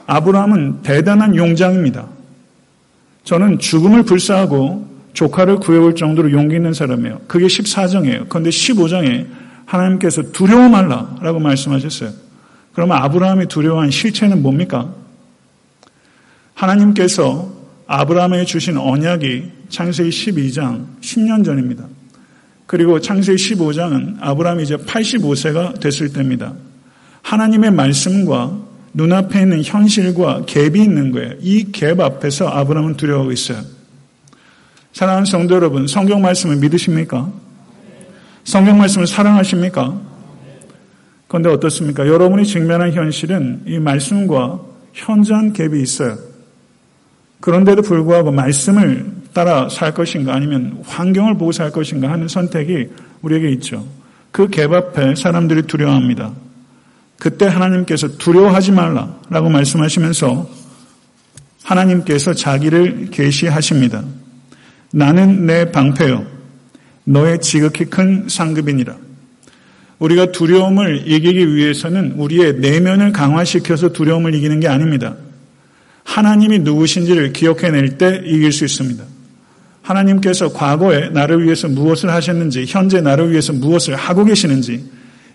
아브라함은 0.07 0.83
대단한 0.83 1.35
용장입니다. 1.35 2.07
저는 3.25 3.59
죽음을 3.59 4.05
불사하고 4.05 4.87
조카를 5.15 5.57
구해올 5.57 5.97
정도로 5.97 6.31
용기 6.31 6.55
있는 6.55 6.75
사람이에요. 6.75 7.23
그게 7.27 7.47
14장이에요. 7.47 8.29
그런데 8.29 8.51
15장에 8.51 9.27
하나님께서 9.67 10.31
두려워 10.31 10.69
말라라고 10.69 11.41
말씀하셨어요. 11.41 12.11
그러면 12.73 12.99
아브라함이 12.99 13.47
두려워한 13.47 13.91
실체는 13.91 14.43
뭡니까? 14.43 14.95
하나님께서 16.55 17.53
아브라함에게 17.89 18.45
주신 18.45 18.77
언약이 18.77 19.51
창세기 19.71 20.11
12장 20.11 20.87
10년 21.01 21.45
전입니다. 21.45 21.85
그리고 22.67 22.99
창세기 23.01 23.37
15장은 23.55 24.17
아브라함이 24.21 24.63
이제 24.63 24.77
85세가 24.77 25.81
됐을 25.81 26.13
때입니다. 26.13 26.55
하나님의 27.23 27.71
말씀과 27.73 28.59
눈앞에 28.95 29.43
있는 29.43 29.63
현실과 29.63 30.43
갭이 30.47 30.77
있는 30.77 31.11
거예요. 31.13 31.35
이 31.41 31.71
갭 31.73 32.01
앞에서 32.01 32.49
아브라함은 32.49 32.97
두려워하고 32.97 33.33
있어요. 33.33 33.61
사랑하는 34.93 35.27
성도 35.27 35.57
여러분, 35.57 35.87
성경 35.87 36.23
말씀을 36.23 36.57
믿으십니까? 36.57 37.31
성경 38.45 38.79
말씀을 38.79 39.07
사랑하십니까? 39.07 40.01
그런데 41.27 41.49
어떻습니까? 41.51 42.07
여러분이 42.07 42.47
직면한 42.47 42.93
현실은 42.93 43.63
이 43.67 43.79
말씀과 43.79 44.61
현저한 44.93 45.53
갭이 45.53 45.83
있어요. 45.83 46.17
그런데도 47.41 47.83
불구하고 47.83 48.31
말씀을 48.31 49.24
따라 49.35 49.69
살 49.69 49.93
것인가 49.93 50.33
아니면 50.35 50.83
환경을 50.87 51.35
보고 51.37 51.53
살 51.53 51.71
것인가 51.71 52.11
하는 52.11 52.29
선택이 52.29 52.89
우리에게 53.21 53.51
있죠. 53.53 53.87
그갭 54.33 54.73
앞에 54.73 55.15
사람들이 55.17 55.63
두려워합니다. 55.63 56.33
그때 57.19 57.47
하나님께서 57.47 58.17
두려워하지 58.17 58.73
말라라고 58.73 59.51
말씀하시면서 59.51 60.49
하나님께서 61.65 62.35
자기를 62.35 63.11
계시하십니다. 63.11 64.05
나는 64.93 65.47
내 65.47 65.71
방패요. 65.71 66.27
너의 67.05 67.41
지극히 67.41 67.87
큰 67.87 68.29
상급이니라. 68.29 68.97
우리가 69.99 70.33
두려움을 70.33 71.05
이기기 71.07 71.55
위해서는 71.55 72.13
우리의 72.17 72.57
내면을 72.57 73.13
강화시켜서 73.13 73.93
두려움을 73.93 74.35
이기는 74.35 74.61
게 74.61 74.69
아닙니다. 74.69 75.17
하나님이 76.05 76.61
누구신지를 76.61 77.33
기억해낼 77.33 77.97
때 77.97 78.23
이길 78.25 78.53
수 78.53 78.65
있습니다. 78.65 79.14
하나님께서 79.85 80.53
과거에 80.53 81.11
나를 81.11 81.45
위해서 81.45 81.69
무엇을 81.69 82.11
하셨는지, 82.11 82.65
현재 82.67 83.03
나를 83.03 83.31
위해서 83.31 83.53
무엇을 83.53 83.95
하고 83.95 84.25
계시는지, 84.25 84.83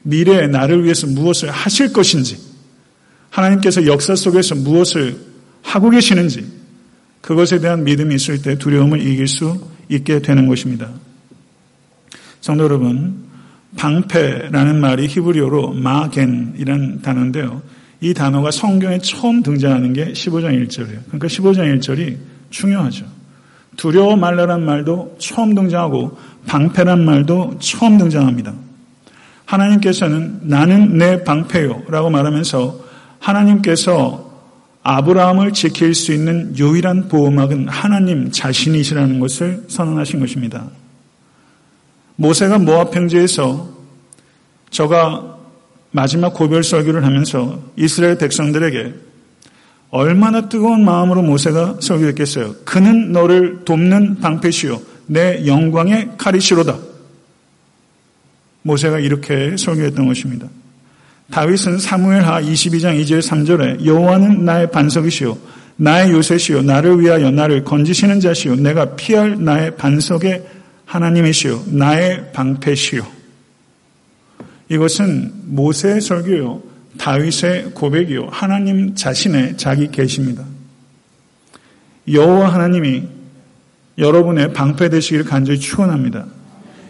미래에 0.02 0.48
나를 0.48 0.84
위해서 0.84 1.06
무엇을 1.06 1.52
하실 1.52 1.94
것인지, 1.94 2.38
하나님께서 3.30 3.86
역사 3.86 4.16
속에서 4.16 4.56
무엇을 4.56 5.18
하고 5.62 5.92
계시는지, 5.92 6.48
그것에 7.22 7.60
대한 7.60 7.84
믿음이 7.84 8.16
있을 8.16 8.42
때 8.42 8.58
두려움을 8.58 9.06
이길 9.06 9.28
수 9.28 9.62
있게 9.88 10.20
되는 10.20 10.48
것입니다. 10.48 10.90
성도 12.42 12.64
여러분, 12.64 13.30
방패라는 13.78 14.82
말이 14.82 15.08
히브리어로 15.08 15.74
마겐이라는 15.74 17.04
단어인데요. 17.04 17.62
이 18.02 18.16
단어가 18.16 18.50
성경에 18.50 18.98
처음 19.00 19.44
등장하는 19.44 19.94
게 19.94 20.12
15장 20.14 20.66
1절이에요. 20.66 21.04
그러니까 21.06 21.28
15장 21.28 21.80
1절이 21.80 22.18
중요하죠. 22.50 23.19
두려워 23.80 24.18
말라란 24.18 24.66
말도 24.66 25.16
처음 25.20 25.56
등장하고 25.56 26.18
방패란 26.48 27.06
말도 27.06 27.60
처음 27.60 27.98
등장합니다. 27.98 28.54
하나님께서는 29.46 30.42
나는 30.42 30.98
내 30.98 31.24
방패요 31.24 31.84
라고 31.88 32.10
말하면서 32.10 32.78
하나님께서 33.20 34.30
아브라함을 34.84 35.54
지킬 35.54 35.94
수 35.94 36.12
있는 36.14 36.58
유일한 36.58 37.08
보호막은 37.08 37.70
하나님 37.70 38.32
자신이시라는 38.32 39.22
것을 39.22 39.64
선언하신 39.70 40.20
것입니다. 40.20 40.66
모세가 42.18 42.60
모압 42.60 42.92
평지에서 42.92 43.70
저가 44.72 45.38
마지막 45.92 46.34
고별 46.34 46.66
설교를 46.66 47.06
하면서 47.06 47.62
이스라엘 47.78 48.18
백성들에게 48.18 48.94
얼마나 49.92 50.48
뜨거운 50.50 50.86
마음으로 50.86 51.22
모세가 51.22 51.78
설교했겠어요. 51.82 52.56
그는 52.66 53.12
너를 53.12 53.66
돕는 53.66 54.20
방패시요 54.20 54.82
내 55.08 55.46
영광의 55.46 56.12
칼이시로다. 56.18 56.78
모세가 58.62 59.00
이렇게 59.00 59.58
설교했던 59.58 60.06
것입니다. 60.08 60.48
다윗은 61.32 61.80
사무엘하 61.80 62.42
22장 62.42 63.02
2절 63.04 63.22
3절에 63.22 63.86
여호와는 63.86 64.46
나의 64.46 64.72
반석이시요 64.72 65.38
나의 65.78 66.12
요새시요 66.12 66.64
나를 66.64 67.00
위하여 67.00 67.32
나를 67.32 67.64
건지시는 67.64 68.20
자시요 68.20 68.56
내가 68.56 68.96
피할 68.96 69.42
나의 69.44 69.76
반석의 69.78 70.44
하나님이시요 70.86 71.66
나의 71.68 72.32
방패시요 72.34 73.20
이것은 74.70 75.34
모세의 75.46 76.00
설교요, 76.00 76.62
다윗의 76.98 77.72
고백이요, 77.74 78.30
하나님 78.32 78.96
자신의 78.96 79.58
자기 79.58 79.90
계십니다. 79.90 80.44
여호와 82.12 82.54
하나님이 82.54 83.04
여러분의 83.98 84.54
방패 84.54 84.90
되시기를 84.90 85.26
간절히 85.26 85.60
축원합니다. 85.60 86.26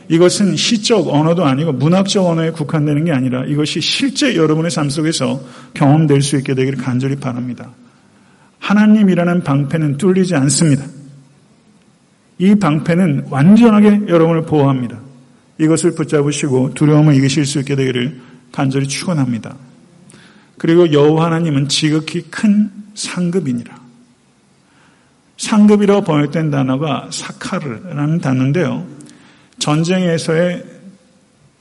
이것은 0.07 0.55
시적 0.55 1.07
언어도 1.07 1.45
아니고 1.45 1.73
문학적 1.73 2.25
언어에 2.25 2.51
국한되는 2.51 3.05
게 3.05 3.11
아니라 3.11 3.45
이것이 3.45 3.79
실제 3.81 4.35
여러분의 4.35 4.71
삶 4.71 4.89
속에서 4.89 5.41
경험될 5.75 6.21
수 6.21 6.37
있게 6.37 6.55
되기를 6.55 6.79
간절히 6.79 7.15
바랍니다. 7.15 7.71
하나님이라는 8.59 9.43
방패는 9.43 9.97
뚫리지 9.97 10.35
않습니다. 10.35 10.85
이 12.39 12.55
방패는 12.55 13.27
완전하게 13.29 14.07
여러분을 14.07 14.43
보호합니다. 14.43 14.99
이것을 15.59 15.93
붙잡으시고 15.93 16.73
두려움을 16.73 17.15
이기실 17.15 17.45
수 17.45 17.59
있게 17.59 17.75
되기를 17.75 18.19
간절히 18.51 18.87
축원합니다. 18.87 19.55
그리고 20.59 20.91
여호와 20.91 21.25
하나님은 21.25 21.69
지극히 21.69 22.21
큰 22.29 22.69
상급이니라. 22.93 23.79
상급이라고 25.37 26.01
번역된 26.03 26.51
단어가 26.51 27.07
사카르라는 27.11 28.19
단어인데요. 28.19 28.85
전쟁에서의 29.57 30.63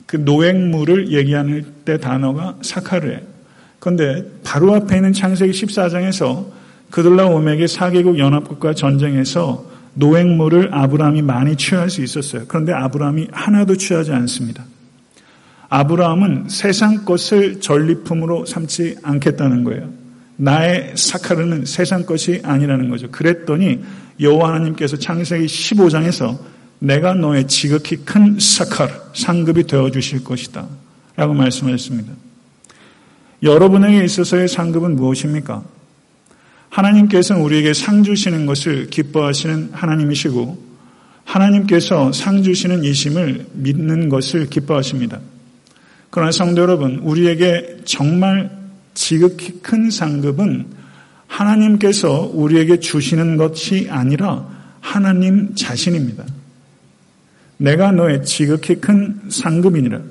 그 0.05 0.17
노획물을 0.17 1.11
얘기하는 1.13 1.65
때 1.85 1.97
단어가 1.97 2.57
사카르예요. 2.61 3.21
그런데 3.79 4.29
바로 4.43 4.75
앞에 4.75 4.97
있는 4.97 5.13
창세기 5.13 5.53
14장에서 5.53 6.47
그들라 6.91 7.27
오맥의 7.27 7.67
사개국 7.69 8.19
연합국과 8.19 8.73
전쟁에서 8.73 9.65
노획물을 9.93 10.73
아브라함이 10.73 11.21
많이 11.21 11.55
취할 11.55 11.89
수 11.89 12.03
있었어요. 12.03 12.45
그런데 12.47 12.73
아브라함이 12.73 13.29
하나도 13.31 13.77
취하지 13.77 14.11
않습니다. 14.11 14.65
아브라함은 15.69 16.45
세상 16.49 17.05
것을 17.05 17.61
전리품으로 17.61 18.45
삼지 18.45 18.97
않겠다는 19.03 19.63
거예요. 19.63 19.89
나의 20.37 20.93
사카르는 20.95 21.65
세상 21.65 22.05
것이 22.05 22.41
아니라는 22.43 22.89
거죠. 22.89 23.09
그랬더니 23.11 23.79
여호와 24.19 24.49
하나님께서 24.49 24.97
창세기 24.97 25.45
15장에서 25.45 26.37
내가 26.79 27.13
너의 27.13 27.47
지극히 27.47 27.97
큰 27.97 28.39
사카르, 28.39 28.91
상급이 29.13 29.63
되어 29.67 29.91
주실 29.91 30.23
것이다. 30.23 30.65
라고 31.15 31.33
말씀하셨습니다. 31.33 32.13
여러분에게 33.43 34.03
있어서의 34.05 34.47
상급은 34.47 34.95
무엇입니까? 34.95 35.63
하나님께서는 36.69 37.41
우리에게 37.41 37.73
상 37.73 38.03
주시는 38.03 38.45
것을 38.45 38.87
기뻐하시는 38.87 39.69
하나님이시고 39.73 40.69
하나님께서 41.25 42.11
상 42.11 42.43
주시는 42.43 42.83
이심을 42.83 43.47
믿는 43.53 44.09
것을 44.09 44.47
기뻐하십니다. 44.47 45.19
그러나 46.09 46.31
성도 46.31 46.61
여러분, 46.61 46.99
우리에게 46.99 47.81
정말 47.85 48.49
지극히 48.93 49.59
큰 49.61 49.89
상급은 49.89 50.65
하나님께서 51.27 52.29
우리에게 52.33 52.79
주시는 52.79 53.37
것이 53.37 53.87
아니라 53.89 54.47
하나님 54.81 55.53
자신입니다. 55.55 56.25
내가 57.57 57.91
너의 57.91 58.25
지극히 58.25 58.75
큰 58.75 59.19
상급이니라. 59.29 60.01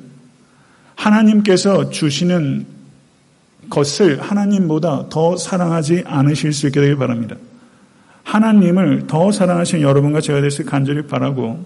하나님께서 0.95 1.91
주시는 1.91 2.67
것을 3.71 4.21
하나님보다 4.21 5.09
더 5.09 5.37
사랑하지 5.37 6.05
않으실 6.07 6.53
수 6.53 6.67
있게 6.69 6.81
되길 6.81 6.97
바랍니다. 6.97 7.37
하나님을 8.25 9.07
더 9.07 9.33
사랑하시는 9.33 9.83
여러분과 9.83 10.21
제가 10.21 10.41
될수 10.41 10.65
간절히 10.65 11.03
바라고 11.07 11.65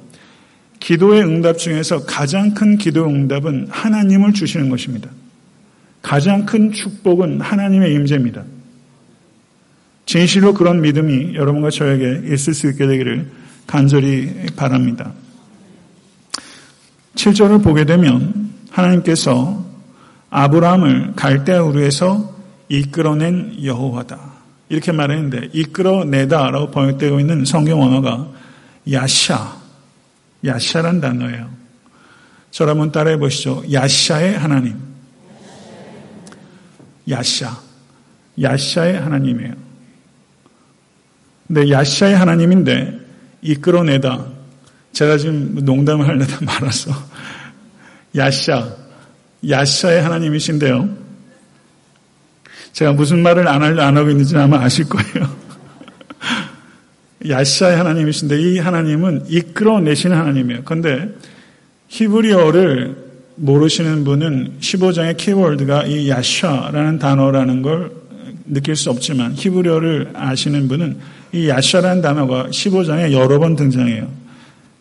기도의 0.83 1.23
응답 1.23 1.59
중에서 1.59 2.05
가장 2.05 2.55
큰 2.55 2.77
기도 2.77 3.07
응답은 3.07 3.69
하나님을 3.71 4.33
주시는 4.33 4.69
것입니다. 4.69 5.09
가장 6.03 6.45
큰 6.45 6.73
축복은 6.73 7.41
하나님의 7.41 7.95
임재입니다. 7.95 8.43
진실로 10.07 10.53
그런 10.53 10.81
믿음이 10.81 11.37
여러분과 11.37 11.71
저에게 11.71 12.35
있을 12.35 12.53
수 12.53 12.69
있게 12.69 12.89
되기를 12.89 13.31
간절히 13.69 14.47
바랍니다. 14.57 15.13
7절을 17.15 17.63
보게 17.63 17.85
되면 17.85 18.51
하나님께서 18.71 19.65
아브라함을 20.31 21.13
갈대아우르에서 21.15 22.35
이끌어낸 22.69 23.63
여호와다. 23.63 24.19
이렇게 24.69 24.91
말했는데 24.91 25.51
이끌어내다라고 25.53 26.73
번역되고 26.73 27.21
있는 27.21 27.45
성경 27.45 27.83
언어가 27.83 28.27
야샤, 28.91 29.62
야샤란 30.45 31.01
단어예요. 31.01 31.51
저를 32.51 32.73
한번 32.73 32.93
따라해 32.93 33.17
보시죠. 33.17 33.63
야샤의 33.73 34.39
하나님. 34.39 34.77
야샤. 37.09 37.59
야샤의 38.41 39.01
하나님이에요. 39.01 39.55
근데 41.47 41.71
야샤의 41.71 42.17
하나님인데 42.17 42.99
이끌어내다. 43.43 44.27
제가 44.93 45.17
지금 45.19 45.55
농담을 45.65 46.07
하려다 46.07 46.39
말아서 46.45 46.93
야샤. 48.17 48.77
야샤의 49.49 50.03
하나님이신데요. 50.03 51.03
제가 52.73 52.93
무슨 52.93 53.23
말을 53.23 53.49
안, 53.49 53.97
하고 53.97 54.11
있는지 54.11 54.37
아마 54.37 54.61
아실 54.63 54.89
거예요. 54.89 55.42
야샤의 57.29 57.77
하나님이신데 57.77 58.41
이 58.41 58.59
하나님은 58.59 59.25
이끌어내시는 59.29 60.17
하나님이에요. 60.17 60.63
그런데 60.65 61.09
히브리어를 61.89 62.97
모르시는 63.37 64.05
분은 64.05 64.55
15장의 64.61 65.17
키워드가 65.17 65.87
이 65.87 66.09
야샤라는 66.09 66.99
단어라는 66.99 67.63
걸 67.63 67.91
느낄 68.47 68.77
수 68.77 68.91
없지만 68.91 69.33
히브리어를 69.35 70.13
아시는 70.15 70.69
분은 70.69 70.99
이 71.33 71.49
야샤라는 71.49 72.03
단어가 72.03 72.47
15장에 72.47 73.13
여러 73.13 73.39
번 73.39 73.57
등장해요. 73.57 74.09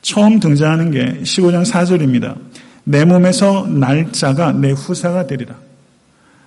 처음 0.02 0.40
등장하는 0.40 0.92
게 0.92 1.20
15장 1.24 1.66
4절입니다. 1.66 2.36
내 2.84 3.06
몸에서 3.06 3.68
날짜가 3.68 4.54
내 4.54 4.72
후사가 4.72 5.28
되리라. 5.28 5.56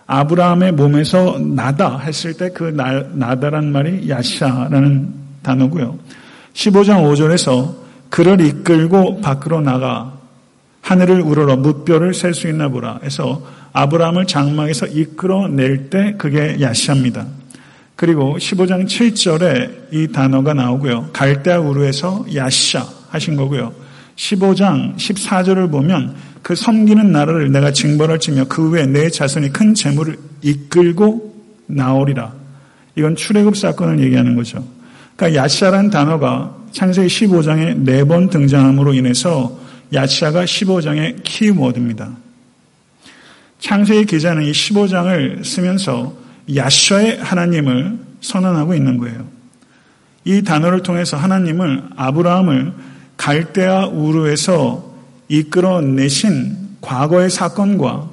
아브라함의 0.06 0.72
몸에서 0.72 1.38
나다 1.38 1.98
했을 1.98 2.34
때 2.34 2.50
그 2.50 2.64
나다란 2.64 3.72
말이 3.72 4.08
야샤라는 4.08 5.23
단어고요. 5.44 5.96
15장 6.54 7.04
5절에서 7.04 7.74
그를 8.10 8.40
이끌고 8.40 9.20
밖으로 9.20 9.60
나가 9.60 10.18
하늘을 10.82 11.20
우러러 11.20 11.56
무뼈를 11.56 12.12
셀 12.14 12.34
수 12.34 12.48
있나 12.48 12.68
보라 12.68 13.00
해서 13.04 13.42
아브라함을 13.72 14.26
장막에서 14.26 14.86
이끌어낼 14.86 15.90
때 15.90 16.14
그게 16.18 16.58
야시합니다. 16.60 17.26
그리고 17.96 18.36
15장 18.38 18.86
7절에 18.86 19.92
이 19.92 20.08
단어가 20.12 20.52
나오고요. 20.52 21.10
갈대아 21.12 21.60
우르에서 21.60 22.26
야샤 22.34 22.86
하신 23.10 23.36
거고요. 23.36 23.72
15장 24.16 24.96
14절을 24.96 25.70
보면 25.70 26.14
그 26.42 26.54
섬기는 26.54 27.10
나라를 27.10 27.50
내가 27.50 27.72
징벌할 27.72 28.20
지며 28.20 28.44
그 28.44 28.68
후에 28.70 28.86
내 28.86 29.08
자손이 29.08 29.50
큰 29.50 29.74
재물을 29.74 30.16
이끌고 30.42 31.34
나오리라. 31.66 32.32
이건 32.96 33.16
출애굽 33.16 33.56
사건을 33.56 34.00
얘기하는 34.00 34.36
거죠. 34.36 34.64
그러니까 35.16 35.42
야샤라는 35.42 35.90
단어가 35.90 36.56
창세기 36.72 37.08
15장에 37.08 37.78
네 37.78 38.04
번 38.04 38.28
등장함으로 38.30 38.94
인해서 38.94 39.58
야샤가 39.92 40.44
15장의 40.44 41.22
키워드입니다. 41.22 42.10
창세기 43.60 44.06
기자는 44.06 44.42
이 44.42 44.52
15장을 44.52 45.44
쓰면서 45.44 46.14
야샤의 46.54 47.18
하나님을 47.18 47.98
선언하고 48.20 48.74
있는 48.74 48.98
거예요. 48.98 49.26
이 50.24 50.42
단어를 50.42 50.82
통해서 50.82 51.16
하나님을 51.16 51.82
아브라함을 51.96 52.72
갈대아 53.16 53.86
우르에서 53.86 54.92
이끌어내신 55.28 56.56
과거의 56.80 57.30
사건과 57.30 58.10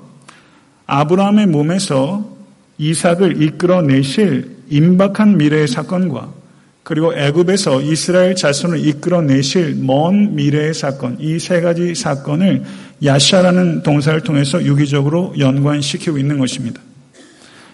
아브라함의 0.85 1.47
몸에서 1.47 2.29
이삭을 2.77 3.41
이끌어내실 3.41 4.57
임박한 4.69 5.37
미래의 5.37 5.67
사건과 5.67 6.40
그리고 6.83 7.13
애굽에서 7.13 7.81
이스라엘 7.81 8.35
자손을 8.35 8.79
이끌어내실 8.79 9.75
먼 9.75 10.35
미래의 10.35 10.73
사건, 10.73 11.17
이 11.19 11.37
세 11.39 11.61
가지 11.61 11.93
사건을 11.93 12.63
야샤라는 13.03 13.83
동사를 13.83 14.21
통해서 14.21 14.63
유기적으로 14.63 15.33
연관시키고 15.37 16.17
있는 16.17 16.39
것입니다. 16.39 16.81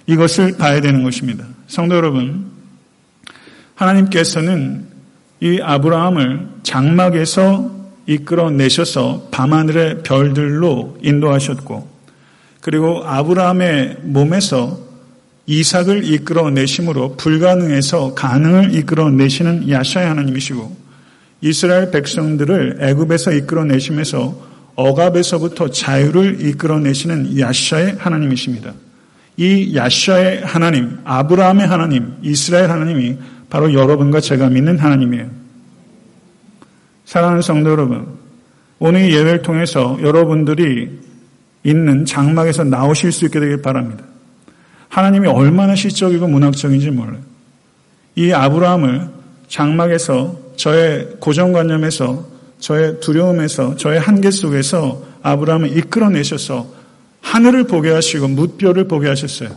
이것을 0.07 0.57
봐야 0.57 0.81
되는 0.81 1.03
것입니다. 1.03 1.45
성도 1.67 1.95
여러분, 1.95 2.47
하나님께서는 3.75 4.85
이 5.41 5.59
아브라함을 5.61 6.47
장막에서 6.63 7.75
이끌어내셔서 8.07 9.29
밤하늘의 9.31 10.03
별들로 10.03 10.97
인도하셨고, 11.01 11.87
그리고 12.61 13.03
아브라함의 13.05 13.97
몸에서 14.03 14.86
이삭을 15.47 16.03
이끌어내심으로 16.03 17.15
불가능해서 17.15 18.13
가능을 18.13 18.75
이끌어내시는 18.75 19.69
야샤의 19.69 20.07
하나님이시고 20.07 20.77
이스라엘 21.41 21.89
백성들을 21.89 22.79
애굽에서 22.81 23.31
이끌어내시면서 23.31 24.47
억압에서부터 24.75 25.71
자유를 25.71 26.45
이끌어내시는 26.45 27.39
야샤의 27.39 27.95
하나님이십니다. 27.97 28.73
이 29.37 29.75
야샤의 29.75 30.41
하나님, 30.41 30.99
아브라함의 31.03 31.65
하나님, 31.65 32.13
이스라엘 32.21 32.69
하나님이 32.69 33.17
바로 33.49 33.73
여러분과 33.73 34.19
제가 34.19 34.49
믿는 34.49 34.77
하나님이에요. 34.77 35.29
사랑하는 37.05 37.41
성도 37.41 37.69
여러분, 37.69 38.05
오늘 38.79 39.11
예배를 39.11 39.41
통해서 39.43 39.97
여러분들이 40.01 40.99
있는 41.63 42.05
장막에서 42.05 42.63
나오실 42.63 43.11
수 43.11 43.25
있게 43.25 43.39
되길 43.39 43.61
바랍니다. 43.61 44.03
하나님이 44.89 45.27
얼마나 45.27 45.75
시적이고 45.75 46.27
문학적인지 46.27 46.91
몰라요. 46.91 47.19
이 48.15 48.31
아브라함을 48.31 49.09
장막에서 49.47 50.37
저의 50.55 51.07
고정관념에서 51.19 52.25
저의 52.59 52.99
두려움에서 52.99 53.75
저의 53.75 53.99
한계 53.99 54.31
속에서 54.31 55.03
아브라함을 55.21 55.77
이끌어내셔서 55.77 56.67
하늘을 57.21 57.65
보게 57.65 57.91
하시고 57.91 58.27
뭇별을 58.29 58.87
보게 58.87 59.07
하셨어요. 59.07 59.49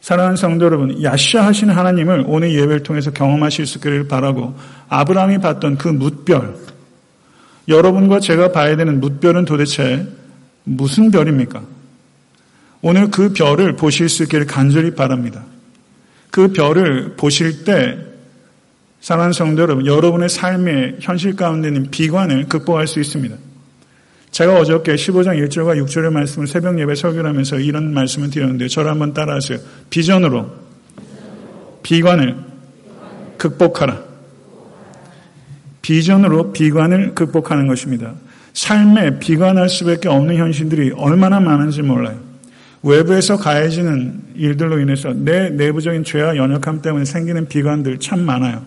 사랑하는 0.00 0.36
성도 0.36 0.66
여러분, 0.66 1.02
야샤 1.02 1.44
하시는 1.44 1.74
하나님을 1.74 2.24
오늘 2.26 2.54
예배를 2.54 2.82
통해서 2.82 3.10
경험하실 3.10 3.66
수 3.66 3.78
있기를 3.78 4.06
바라고 4.06 4.54
아브라함이 4.88 5.38
봤던 5.38 5.78
그 5.78 5.88
뭇별, 5.88 6.54
여러분과 7.68 8.20
제가 8.20 8.52
봐야 8.52 8.76
되는 8.76 9.00
뭇별은 9.00 9.46
도대체 9.46 10.06
무슨 10.64 11.10
별입니까? 11.10 11.62
오늘 12.86 13.10
그 13.10 13.32
별을 13.32 13.76
보실 13.76 14.10
수 14.10 14.24
있기를 14.24 14.44
간절히 14.44 14.94
바랍니다. 14.94 15.42
그 16.30 16.52
별을 16.52 17.14
보실 17.16 17.64
때 17.64 17.96
사랑하는 19.00 19.32
성도 19.32 19.62
여러분, 19.62 19.86
여러분의 19.86 20.28
삶의 20.28 20.96
현실 21.00 21.34
가운데 21.34 21.68
있는 21.68 21.90
비관을 21.90 22.44
극복할 22.46 22.86
수 22.86 23.00
있습니다. 23.00 23.34
제가 24.32 24.58
어저께 24.58 24.96
15장 24.96 25.42
1절과 25.48 25.82
6절의 25.82 26.12
말씀을 26.12 26.46
새벽 26.46 26.78
예배 26.78 26.94
설교하면서 26.94 27.60
이런 27.60 27.94
말씀을 27.94 28.28
드렸는데 28.28 28.68
저를 28.68 28.90
한번 28.90 29.14
따라하세요. 29.14 29.60
비전으로 29.88 30.46
비관을 31.82 32.36
극복하라. 33.38 33.98
비전으로 35.80 36.52
비관을 36.52 37.14
극복하는 37.14 37.66
것입니다. 37.66 38.12
삶에 38.52 39.18
비관할 39.20 39.70
수밖에 39.70 40.10
없는 40.10 40.36
현실들이 40.36 40.92
얼마나 40.96 41.40
많은지 41.40 41.80
몰라요. 41.80 42.23
외부에서 42.84 43.38
가해지는 43.38 44.22
일들로 44.34 44.78
인해서 44.78 45.12
내 45.14 45.48
내부적인 45.50 46.04
죄와 46.04 46.36
연약함 46.36 46.82
때문에 46.82 47.04
생기는 47.06 47.48
비관들 47.48 47.98
참 47.98 48.20
많아요. 48.20 48.62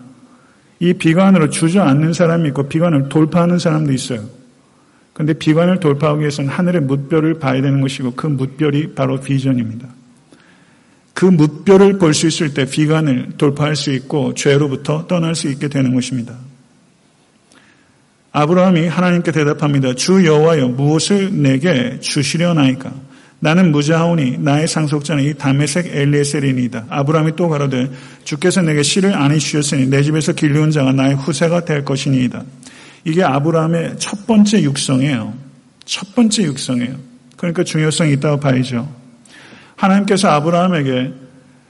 이 0.80 0.92
비관으로 0.92 1.50
주저앉는 1.50 2.12
사람이 2.12 2.48
있고 2.48 2.68
비관을 2.68 3.08
돌파하는 3.08 3.58
사람도 3.58 3.92
있어요. 3.92 4.24
그런데 5.12 5.32
비관을 5.34 5.80
돌파하기 5.80 6.20
위해서는 6.20 6.50
하늘의 6.50 6.82
뭇별을 6.82 7.38
봐야 7.38 7.60
되는 7.62 7.80
것이고 7.80 8.14
그 8.14 8.26
뭇별이 8.26 8.94
바로 8.94 9.20
비전입니다. 9.20 9.88
그 11.14 11.24
뭇별을 11.24 11.98
볼 11.98 12.12
수 12.14 12.26
있을 12.28 12.54
때 12.54 12.64
비관을 12.64 13.30
돌파할 13.38 13.74
수 13.74 13.92
있고 13.92 14.34
죄로부터 14.34 15.06
떠날 15.06 15.34
수 15.34 15.48
있게 15.48 15.68
되는 15.68 15.94
것입니다. 15.94 16.36
아브라함이 18.32 18.86
하나님께 18.86 19.32
대답합니다. 19.32 19.94
주 19.94 20.24
여호와여 20.24 20.68
무엇을 20.68 21.42
내게 21.42 21.98
주시려나이까? 22.00 23.07
나는 23.40 23.70
무자하오니 23.70 24.38
나의 24.38 24.66
상속자는 24.66 25.24
이 25.24 25.34
다메색 25.34 25.94
엘리에셀이니이다. 25.94 26.86
아브라함이 26.88 27.36
또 27.36 27.48
가로되 27.48 27.90
주께서 28.24 28.62
내게 28.62 28.82
씨를 28.82 29.14
안이 29.14 29.38
주셨으니 29.38 29.86
내 29.86 30.02
집에서 30.02 30.32
길리온 30.32 30.70
자가 30.72 30.92
나의 30.92 31.14
후세가 31.14 31.64
될 31.64 31.84
것이니이다. 31.84 32.42
이게 33.04 33.22
아브라함의 33.22 33.94
첫 33.98 34.26
번째 34.26 34.62
육성이에요. 34.62 35.34
첫 35.84 36.14
번째 36.16 36.42
육성이에요. 36.42 36.94
그러니까 37.36 37.62
중요성이 37.62 38.14
있다고 38.14 38.40
봐야죠. 38.40 38.92
하나님께서 39.76 40.28
아브라함에게 40.28 41.12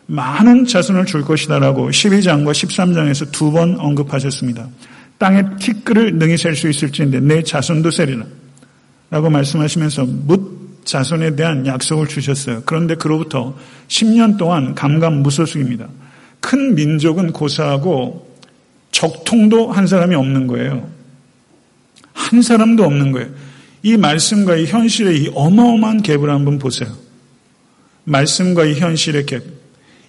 많은 0.07 0.65
자손을 0.65 1.05
줄 1.05 1.23
것이다라고 1.23 1.91
12장과 1.91 2.53
13장에서 2.53 3.31
두 3.31 3.53
번 3.53 3.79
언급하셨습니다. 3.79 4.67
땅에 5.19 5.45
티끌을 5.61 6.15
능히 6.15 6.39
셀 6.39 6.57
수 6.57 6.69
있을지인데 6.71 7.21
내 7.21 7.43
자손도 7.43 7.91
세리라. 7.91 8.25
라고 9.11 9.29
말씀하시면서 9.29 10.07
묻 10.07 10.58
자손에 10.89 11.37
대한 11.37 11.67
약속을 11.67 12.09
주셨어요. 12.09 12.63
그런데 12.65 12.95
그로부터 12.95 13.55
10년 13.89 14.39
동안 14.39 14.75
감감무소식입니다. 14.75 15.87
큰 16.41 16.75
민족은 16.75 17.33
고사하고 17.33 18.27
적통도 18.91 19.71
한 19.71 19.87
사람이 19.87 20.15
없는 20.15 20.47
거예요. 20.47 20.89
한 22.15 22.41
사람도 22.41 22.85
없는 22.85 23.13
거예요. 23.13 23.29
이 23.83 23.99
말씀과 23.99 24.57
이 24.57 24.65
현실의 24.65 25.23
이 25.23 25.31
어마어마한 25.35 26.03
갭을 26.03 26.29
한번 26.29 26.59
보세요. 26.59 26.91
말씀과 28.05 28.65
이 28.65 28.75
현실의 28.75 29.25
갭. 29.25 29.43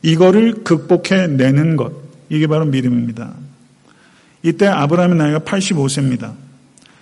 이거를 0.02 0.64
극복해 0.64 1.28
내는 1.28 1.76
것. 1.76 1.92
이게 2.30 2.48
바로 2.48 2.64
믿음입니다. 2.64 3.34
이때 4.44 4.68
아브라함의 4.68 5.18
나이가 5.18 5.40
85세입니다. 5.40 6.36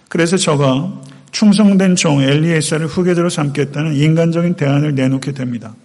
그래서 0.10 0.36
저가 0.36 1.00
충성된 1.32 1.96
종 1.96 2.22
엘리에사를 2.22 2.86
후계자로 2.88 3.30
삼겠다는 3.30 3.96
인간적인 3.96 4.56
대안을 4.56 4.96
내놓게 4.96 5.34
됩니다. 5.34 5.76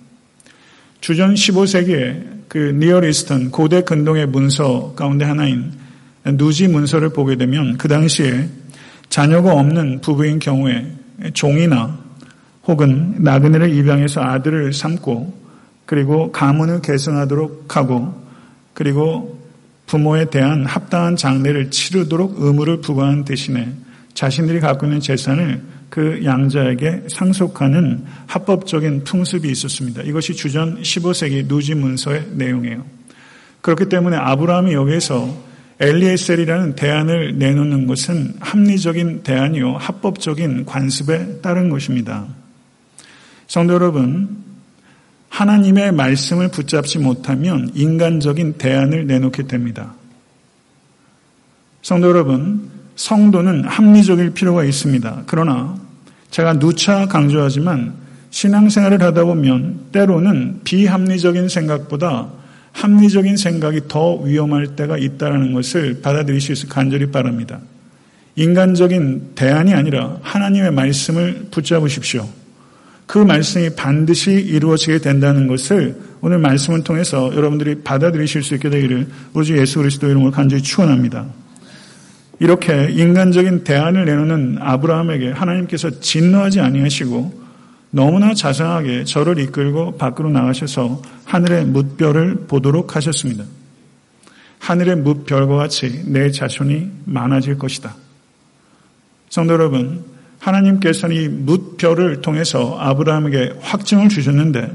주전 1.01 1.35
15세기에 1.35 2.43
그 2.49 2.59
니어리스턴 2.79 3.51
고대 3.51 3.83
근동의 3.83 4.27
문서 4.27 4.95
가운데 4.95 5.25
하나인 5.25 5.73
누지 6.25 6.69
문서를 6.69 7.11
보게 7.11 7.37
되면 7.37 7.77
그 7.77 7.89
당시에 7.89 8.49
자녀가 9.09 9.53
없는 9.55 10.01
부부인 10.01 10.39
경우에 10.39 10.87
종이나 11.35 11.99
혹은 12.67 13.17
나그네를 13.19 13.75
입양해서 13.75 14.23
아들을 14.23 14.73
삼고 14.73 15.43
그리고 15.87 16.31
가문을 16.31 16.81
계승하도록 16.83 17.77
하고 17.77 18.15
그리고 18.73 19.39
부모에 19.87 20.27
대한 20.27 20.65
합당한 20.65 21.17
장례를 21.17 21.71
치르도록 21.71 22.37
의무를 22.39 22.81
부과한 22.81 23.25
대신에 23.25 23.73
자신들이 24.15 24.61
갖고 24.61 24.87
있는 24.87 25.01
재산을 25.01 25.63
그 25.89 26.25
양자에게 26.25 27.05
상속하는 27.11 28.05
합법적인 28.27 29.05
풍습이 29.05 29.51
있었습니다. 29.51 30.03
이것이 30.03 30.35
주전 30.35 30.81
15세기 30.81 31.47
누지 31.47 31.75
문서의 31.75 32.29
내용이에요. 32.33 32.85
그렇기 33.61 33.89
때문에 33.89 34.17
아브라함이 34.17 34.73
여기에서 34.73 35.53
엘리에셀이라는 35.81 36.77
대안을 36.77 37.39
내놓는 37.39 37.87
것은 37.87 38.35
합리적인 38.41 39.23
대안이요 39.23 39.77
합법적인 39.77 40.65
관습에 40.65 41.41
따른 41.41 41.71
것입니다. 41.71 42.27
성도 43.47 43.75
여러분, 43.75 44.43
하나님의 45.29 45.93
말씀을 45.93 46.49
붙잡지 46.49 46.99
못하면 46.99 47.71
인간적인 47.75 48.55
대안을 48.59 49.07
내놓게 49.07 49.47
됩니다. 49.47 49.95
성도 51.83 52.09
여러분, 52.09 52.71
성도는 53.03 53.65
합리적일 53.65 54.31
필요가 54.31 54.63
있습니다. 54.65 55.25
그러나 55.27 55.75
제가 56.31 56.61
누차 56.61 57.07
강조하지만 57.07 57.95
신앙생활을 58.31 59.03
하다 59.03 59.25
보면 59.25 59.87
때로는 59.91 60.61
비합리적인 60.63 61.49
생각보다 61.49 62.29
합리적인 62.73 63.37
생각이 63.37 63.83
더 63.89 64.15
위험할 64.19 64.77
때가 64.77 64.99
있다는 64.99 65.53
것을 65.53 66.01
받아들이실 66.01 66.55
수 66.55 66.69
간절히 66.69 67.11
바랍니다. 67.11 67.59
인간적인 68.37 69.33
대안이 69.35 69.75
아니라 69.75 70.19
하나님의 70.23 70.71
말씀을 70.71 71.49
붙잡으십시오. 71.51 72.27
그 73.07 73.19
말씀이 73.19 73.71
반드시 73.75 74.31
이루어지게 74.31 74.99
된다는 74.99 75.49
것을 75.49 75.97
오늘 76.21 76.39
말씀을 76.39 76.85
통해서 76.85 77.35
여러분들이 77.35 77.83
받아들이실 77.83 78.45
수 78.45 78.55
있게 78.55 78.71
되기를 78.71 79.09
우리 79.35 79.45
주 79.45 79.59
예수 79.59 79.81
그리스도 79.81 80.07
이름으로 80.07 80.31
간절히 80.31 80.63
축원합니다. 80.63 81.42
이렇게 82.43 82.89
인간적인 82.91 83.63
대안을 83.63 84.05
내놓는 84.05 84.59
아브라함에게 84.59 85.31
하나님께서 85.31 86.01
진노하지 86.01 86.59
아니하시고 86.59 87.41
너무나 87.91 88.35
자상하게 88.35 89.05
저를 89.05 89.39
이끌고 89.39 89.97
밖으로 89.97 90.29
나가셔서 90.29 91.03
하늘의 91.25 91.67
뭇별을 91.67 92.47
보도록 92.49 92.97
하셨습니다. 92.97 93.45
하늘의 94.59 94.97
뭇별과 94.97 95.55
같이 95.55 96.03
내 96.07 96.33
자손이 96.33 96.91
많아질 97.05 97.59
것이다. 97.59 97.95
성도 99.31 99.53
여러분, 99.53 100.05
하나님께서는 100.41 101.15
이 101.15 101.29
뭇별을 101.29 102.23
통해서 102.23 102.77
아브라함에게 102.81 103.59
확증을 103.61 104.09
주셨는데 104.09 104.69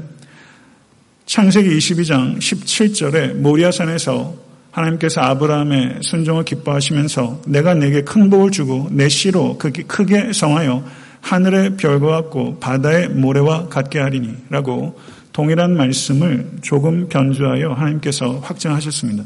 창세기 1.26 1.68
22장 1.76 2.38
17절에 2.38 3.34
모리아산에서 3.34 4.47
하나님께서 4.78 5.20
아브라함의 5.20 5.98
순종을 6.02 6.44
기뻐하시면서 6.44 7.42
내가 7.46 7.74
내게 7.74 8.02
큰 8.02 8.30
복을 8.30 8.50
주고 8.50 8.88
내 8.90 9.08
씨로 9.08 9.58
크게 9.58 10.32
성하여 10.32 10.84
하늘의 11.20 11.76
별과 11.76 12.08
같고 12.08 12.58
바다의 12.60 13.08
모래와 13.10 13.68
같게 13.68 13.98
하리니 13.98 14.34
라고 14.50 14.98
동일한 15.32 15.76
말씀을 15.76 16.48
조금 16.62 17.08
변주하여 17.08 17.72
하나님께서 17.72 18.38
확정하셨습니다. 18.42 19.24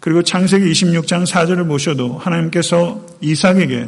그리고 0.00 0.22
창세기 0.22 0.70
26장 0.70 1.26
4절을 1.26 1.66
보셔도 1.66 2.16
하나님께서 2.18 3.04
이삭에게 3.20 3.86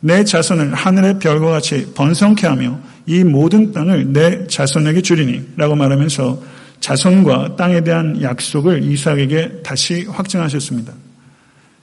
내 0.00 0.24
자손을 0.24 0.74
하늘의 0.74 1.18
별과 1.18 1.50
같이 1.50 1.92
번성케 1.94 2.46
하며 2.46 2.78
이 3.06 3.24
모든 3.24 3.72
땅을 3.72 4.12
내 4.12 4.46
자손에게 4.46 5.02
주리니 5.02 5.54
라고 5.56 5.74
말하면서 5.74 6.40
자손과 6.80 7.56
땅에 7.56 7.82
대한 7.82 8.20
약속을 8.22 8.82
이삭에게 8.82 9.62
다시 9.62 10.04
확증하셨습니다. 10.04 10.92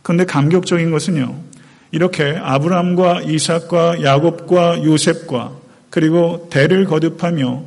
그런데 0.01 0.25
감격적인 0.25 0.91
것은요. 0.91 1.35
이렇게 1.91 2.37
아브라함과 2.41 3.21
이삭과 3.21 4.03
야곱과 4.03 4.83
요셉과 4.83 5.51
그리고 5.89 6.47
대를 6.51 6.85
거듭하며 6.85 7.63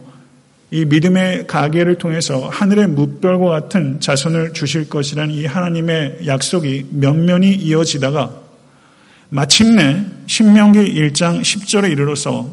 이 0.70 0.84
믿음의 0.84 1.46
가계를 1.46 1.96
통해서 1.96 2.48
하늘의 2.48 2.88
뭇별과 2.88 3.48
같은 3.48 4.00
자손을 4.00 4.52
주실 4.52 4.88
것이라는 4.88 5.32
이 5.32 5.46
하나님의 5.46 6.26
약속이 6.26 6.88
면면이 6.90 7.54
이어지다가 7.54 8.30
마침내 9.30 10.04
신명기 10.26 10.94
1장 10.94 11.40
10절에 11.40 11.90
이르러서 11.90 12.50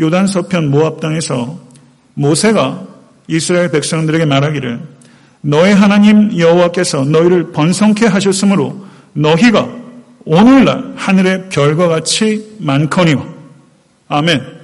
요단 0.00 0.28
서편 0.28 0.70
모압 0.70 1.00
땅에서 1.00 1.58
모세가 2.14 2.87
이스라엘 3.28 3.70
백성들에게 3.70 4.24
말하기를 4.24 4.80
너의 5.42 5.74
하나님 5.74 6.36
여호와께서 6.36 7.04
너희를 7.04 7.52
번성케 7.52 8.06
하셨으므로 8.06 8.86
너희가 9.12 9.68
오늘날 10.24 10.92
하늘의 10.96 11.48
별과 11.50 11.88
같이 11.88 12.56
많거니와 12.58 13.24
아멘. 14.08 14.58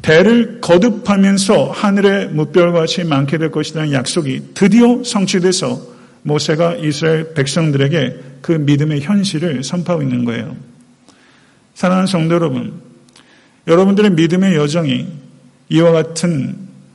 대를 0.00 0.60
거듭하면서 0.60 1.70
하늘의 1.70 2.30
무별과 2.30 2.80
같이 2.80 3.04
많게 3.04 3.38
될 3.38 3.50
것이라는 3.50 3.92
약속이 3.92 4.48
드디어 4.54 5.04
성취돼서 5.04 5.80
모세가 6.22 6.76
이스라엘 6.76 7.34
백성들에게 7.34 8.20
그 8.42 8.52
믿음의 8.52 9.02
현실을 9.02 9.62
선포하고 9.62 10.02
있는 10.02 10.24
거예요. 10.24 10.56
사랑하는 11.74 12.06
성도 12.06 12.34
여러분, 12.34 12.80
여러분들의 13.66 14.10
믿음의 14.12 14.56
여정이 14.56 15.06
이와 15.72 15.90
같은 15.92 16.54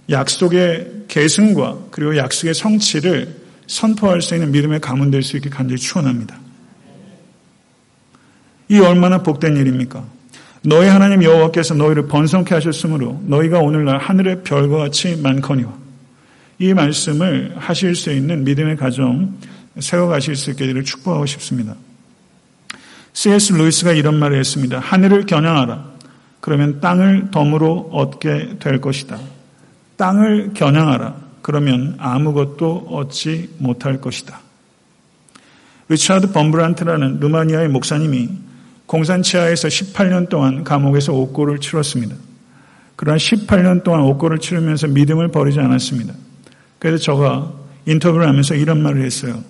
약속의 0.10 1.06
계승과 1.08 1.88
그리고 1.90 2.16
약속의 2.16 2.54
성취를 2.54 3.36
선포할 3.66 4.22
수 4.22 4.36
있는 4.36 4.52
믿음의 4.52 4.82
가문 4.82 5.10
될 5.10 5.24
수 5.24 5.36
있게 5.36 5.50
간절히 5.50 5.82
축원합니다. 5.82 6.38
이 8.70 8.80
얼마나 8.80 9.24
복된 9.24 9.58
일입니까? 9.58 10.06
너희 10.62 10.88
하나님 10.88 11.24
여호와께서 11.24 11.74
너희를 11.74 12.08
번성케 12.08 12.54
하셨으므로 12.54 13.20
너희가 13.26 13.60
오늘날 13.60 13.98
하늘의 13.98 14.44
별과 14.44 14.78
같이 14.78 15.16
많거니와 15.16 15.74
이 16.60 16.74
말씀을 16.74 17.56
하실 17.58 17.96
수 17.96 18.12
있는 18.12 18.44
믿음의 18.44 18.78
가정 18.78 19.38
세워가실 19.80 20.36
수 20.36 20.52
있게 20.52 20.66
되기를 20.66 20.84
축복하고 20.84 21.26
싶습니다. 21.26 21.76
C.S. 23.14 23.54
루이스가 23.54 23.94
이런 23.94 24.20
말을 24.20 24.38
했습니다. 24.38 24.80
하늘을 24.80 25.26
겨냥하라. 25.26 25.97
그러면 26.40 26.80
땅을 26.80 27.32
덤으로 27.32 27.90
얻게 27.92 28.58
될 28.60 28.80
것이다. 28.80 29.20
땅을 29.98 30.54
겨냥하라. 30.54 31.16
그러면 31.42 31.96
아무것도 31.98 32.88
얻지 32.90 33.56
못할 33.58 34.00
것이다. 34.00 34.40
리차드 35.90 36.32
범브란트라는 36.32 37.20
루마니아의 37.20 37.70
목사님이 37.70 38.30
공산치하에서 38.86 39.68
18년 39.68 40.30
동안 40.30 40.64
감옥에서 40.64 41.14
옥고를 41.14 41.60
치렀습니다. 41.60 42.16
그러나 42.96 43.18
18년 43.18 43.84
동안 43.84 44.02
옥고를 44.02 44.40
치르면서 44.40 44.88
믿음을 44.88 45.30
버리지 45.30 45.60
않았습니다. 45.60 46.14
그래서 46.80 46.98
저가 46.98 47.54
인터뷰를 47.86 48.28
하면서 48.28 48.56
이런 48.56 48.82
말을 48.82 49.04
했어요. 49.04 49.44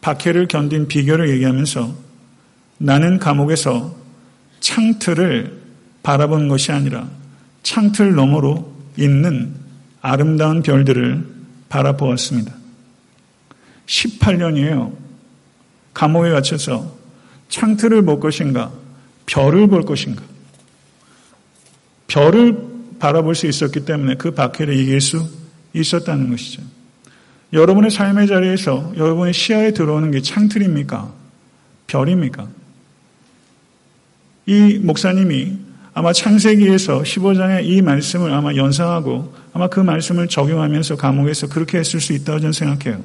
박해를 0.00 0.48
견딘 0.48 0.86
비결을 0.86 1.30
얘기하면서 1.30 1.94
나는 2.78 3.18
감옥에서 3.18 3.94
창틀을 4.60 5.63
바라본 6.04 6.48
것이 6.48 6.70
아니라 6.70 7.08
창틀 7.64 8.14
너머로 8.14 8.72
있는 8.96 9.54
아름다운 10.00 10.62
별들을 10.62 11.26
바라보았습니다. 11.68 12.54
18년이에요. 13.86 14.94
감옥에 15.94 16.30
갇혀서 16.30 16.94
창틀을 17.48 18.02
볼 18.02 18.20
것인가? 18.20 18.70
별을 19.26 19.66
볼 19.66 19.82
것인가? 19.84 20.22
별을 22.06 22.58
바라볼 22.98 23.34
수 23.34 23.46
있었기 23.46 23.84
때문에 23.84 24.16
그 24.16 24.32
박해를 24.32 24.78
이길 24.78 25.00
수 25.00 25.26
있었다는 25.72 26.30
것이죠. 26.30 26.62
여러분의 27.52 27.90
삶의 27.90 28.26
자리에서 28.26 28.92
여러분의 28.96 29.32
시야에 29.32 29.72
들어오는 29.72 30.10
게 30.10 30.20
창틀입니까? 30.20 31.12
별입니까? 31.86 32.48
이 34.46 34.78
목사님이 34.82 35.63
아마 35.94 36.12
창세기에서 36.12 37.02
15장의 37.02 37.64
이 37.66 37.80
말씀을 37.80 38.32
아마 38.32 38.52
연상하고 38.54 39.32
아마 39.52 39.68
그 39.68 39.78
말씀을 39.78 40.26
적용하면서 40.26 40.96
감옥에서 40.96 41.48
그렇게 41.48 41.78
했을 41.78 42.00
수 42.00 42.12
있다고 42.12 42.40
저는 42.40 42.52
생각해요. 42.52 43.00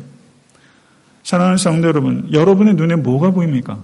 사랑하는 1.21 1.57
성도 1.57 1.87
여러분, 1.87 2.27
여러분의 2.31 2.73
눈에 2.73 2.95
뭐가 2.95 3.29
보입니까? 3.29 3.83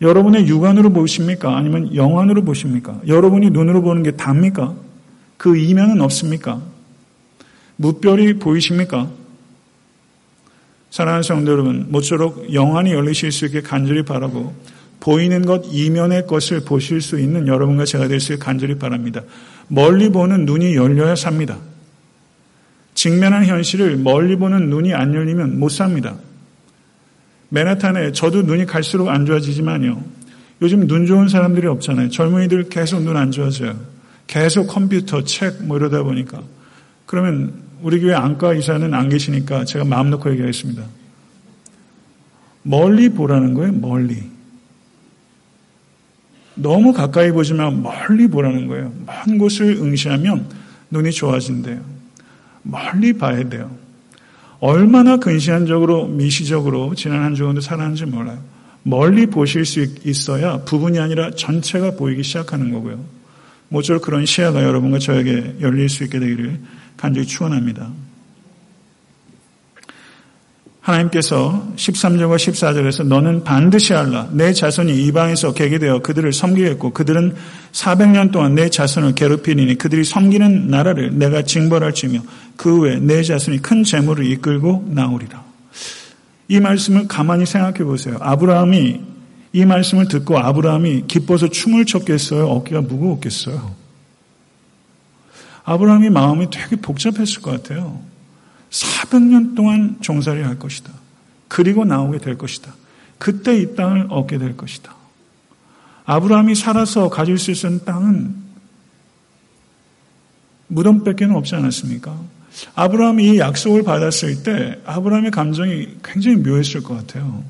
여러분의 0.00 0.46
육안으로 0.46 0.92
보십니까? 0.92 1.56
아니면 1.56 1.94
영안으로 1.94 2.44
보십니까? 2.44 3.00
여러분이 3.06 3.50
눈으로 3.50 3.82
보는 3.82 4.04
게 4.04 4.12
답니까? 4.12 4.74
그 5.36 5.56
이면은 5.56 6.00
없습니까? 6.00 6.62
무별이 7.76 8.34
보이십니까? 8.38 9.10
사랑하는 10.90 11.22
성도 11.24 11.50
여러분, 11.50 11.86
모쪼록 11.90 12.54
영안이 12.54 12.92
열리실 12.92 13.32
수 13.32 13.46
있게 13.46 13.60
간절히 13.60 14.04
바라고 14.04 14.54
보이는 15.00 15.44
것 15.44 15.64
이면의 15.70 16.26
것을 16.26 16.60
보실 16.60 17.00
수 17.00 17.18
있는 17.18 17.48
여러분과 17.48 17.84
제가 17.86 18.06
있게 18.06 18.36
간절히 18.36 18.78
바랍니다. 18.78 19.22
멀리 19.68 20.10
보는 20.10 20.44
눈이 20.44 20.76
열려야 20.76 21.16
삽니다. 21.16 21.58
직면한 22.94 23.46
현실을 23.46 23.96
멀리 23.96 24.36
보는 24.36 24.68
눈이 24.68 24.92
안 24.92 25.14
열리면 25.14 25.58
못 25.58 25.70
삽니다. 25.70 26.16
맨하탄에 27.48 28.12
저도 28.12 28.42
눈이 28.42 28.66
갈수록 28.66 29.08
안 29.08 29.26
좋아지지만요. 29.26 30.02
요즘 30.62 30.86
눈 30.86 31.06
좋은 31.06 31.28
사람들이 31.28 31.66
없잖아요. 31.66 32.10
젊은이들 32.10 32.68
계속 32.68 33.02
눈 33.02 33.16
안 33.16 33.30
좋아져요. 33.30 33.78
계속 34.26 34.66
컴퓨터, 34.66 35.24
책, 35.24 35.64
뭐 35.64 35.78
이러다 35.78 36.02
보니까. 36.02 36.42
그러면 37.06 37.54
우리 37.82 38.00
교회 38.00 38.12
안과 38.14 38.52
의사는 38.52 38.92
안 38.92 39.08
계시니까 39.08 39.64
제가 39.64 39.84
마음 39.84 40.10
놓고 40.10 40.30
얘기하겠습니다. 40.32 40.82
멀리 42.62 43.08
보라는 43.08 43.54
거예요, 43.54 43.72
멀리. 43.72 44.22
너무 46.60 46.92
가까이 46.92 47.30
보지만 47.32 47.82
멀리 47.82 48.28
보라는 48.28 48.66
거예요. 48.68 48.92
먼 49.06 49.38
곳을 49.38 49.76
응시하면 49.80 50.46
눈이 50.90 51.12
좋아진대요. 51.12 51.80
멀리 52.62 53.12
봐야 53.12 53.48
돼요. 53.48 53.70
얼마나 54.60 55.16
근시안적으로 55.16 56.06
미시적으로 56.06 56.94
지난 56.94 57.22
한 57.22 57.34
주간도 57.34 57.60
살았는지 57.60 58.04
몰라요. 58.06 58.38
멀리 58.82 59.26
보실 59.26 59.64
수 59.64 59.86
있어야 60.04 60.58
부분이 60.64 60.98
아니라 60.98 61.30
전체가 61.30 61.92
보이기 61.92 62.22
시작하는 62.22 62.72
거고요. 62.72 63.02
모쪼록 63.68 64.02
그런 64.02 64.26
시야가 64.26 64.62
여러분과 64.62 64.98
저에게 64.98 65.56
열릴 65.60 65.88
수 65.88 66.04
있게 66.04 66.18
되기를 66.18 66.60
간절히 66.96 67.26
축원합니다. 67.26 67.90
하나님께서 70.90 71.68
13절과 71.76 72.36
14절에서 72.36 73.06
너는 73.06 73.44
반드시 73.44 73.94
알라. 73.94 74.28
내 74.32 74.52
자손이 74.52 75.04
이방에서 75.06 75.52
개게 75.52 75.78
되어 75.78 76.00
그들을 76.00 76.32
섬기겠고 76.32 76.92
그들은 76.92 77.34
400년 77.72 78.32
동안 78.32 78.54
내 78.54 78.68
자손을 78.68 79.14
괴롭히니 79.14 79.78
그들이 79.78 80.04
섬기는 80.04 80.68
나라를 80.68 81.18
내가 81.18 81.42
징벌할지며 81.42 82.20
그 82.56 82.78
후에 82.78 82.96
내 82.96 83.22
자손이 83.22 83.62
큰 83.62 83.84
재물을 83.84 84.26
이끌고 84.26 84.88
나오리라. 84.90 85.44
이 86.48 86.58
말씀을 86.58 87.06
가만히 87.06 87.46
생각해 87.46 87.84
보세요. 87.84 88.16
아브라함이 88.20 89.00
이 89.52 89.64
말씀을 89.64 90.08
듣고 90.08 90.38
아브라함이 90.38 91.04
기뻐서 91.06 91.48
춤을 91.48 91.86
췄겠어요? 91.86 92.46
어깨가 92.46 92.82
무거웠겠어요? 92.82 93.74
아브라함이 95.64 96.10
마음이 96.10 96.50
되게 96.50 96.76
복잡했을 96.76 97.42
것 97.42 97.62
같아요. 97.62 98.09
400년 98.70 99.54
동안 99.54 99.98
종살이 100.00 100.42
할 100.42 100.58
것이다. 100.58 100.92
그리고 101.48 101.84
나오게 101.84 102.18
될 102.18 102.38
것이다. 102.38 102.74
그때 103.18 103.60
이 103.60 103.74
땅을 103.74 104.06
얻게 104.10 104.38
될 104.38 104.56
것이다. 104.56 104.94
아브라함이 106.04 106.54
살아서 106.54 107.10
가질 107.10 107.38
수 107.38 107.50
있는 107.50 107.84
땅은 107.84 108.34
무덤밖에 110.68 111.24
없지 111.26 111.54
않았습니까? 111.56 112.16
아브라함이 112.74 113.34
이 113.34 113.38
약속을 113.38 113.82
받았을 113.82 114.42
때 114.42 114.80
아브라함의 114.84 115.30
감정이 115.30 115.88
굉장히 116.02 116.36
묘했을 116.38 116.82
것 116.82 116.96
같아요. 116.96 117.44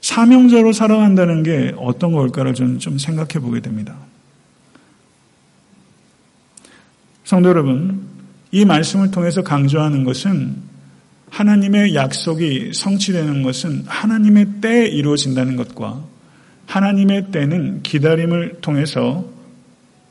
사명자로 0.00 0.72
살아간다는 0.72 1.42
게 1.42 1.74
어떤 1.76 2.12
걸까를 2.12 2.54
저는 2.54 2.78
좀 2.78 2.98
생각해 2.98 3.34
보게 3.40 3.60
됩니다. 3.60 3.96
성도 7.24 7.48
여러분, 7.50 8.09
이 8.52 8.64
말씀을 8.64 9.10
통해서 9.10 9.42
강조하는 9.42 10.04
것은 10.04 10.56
하나님의 11.30 11.94
약속이 11.94 12.72
성취되는 12.74 13.42
것은 13.42 13.84
하나님의 13.86 14.46
때에 14.60 14.88
이루어진다는 14.88 15.56
것과 15.56 16.02
하나님의 16.66 17.30
때는 17.30 17.82
기다림을 17.82 18.60
통해서 18.60 19.24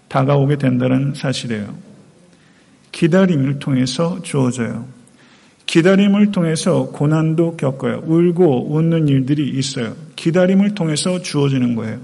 다가오게 0.08 0.58
된다는 0.58 1.14
사실이에요. 1.16 1.76
기다림을 2.92 3.60
통해서 3.60 4.22
주어져요. 4.24 4.88
기다림을 5.66 6.32
통해서 6.32 6.88
고난도 6.88 7.58
겪어요. 7.58 8.04
울고 8.06 8.74
웃는 8.74 9.08
일들이 9.08 9.50
있어요. 9.50 9.96
기다림을 10.16 10.74
통해서 10.74 11.22
주어지는 11.22 11.76
거예요. 11.76 12.00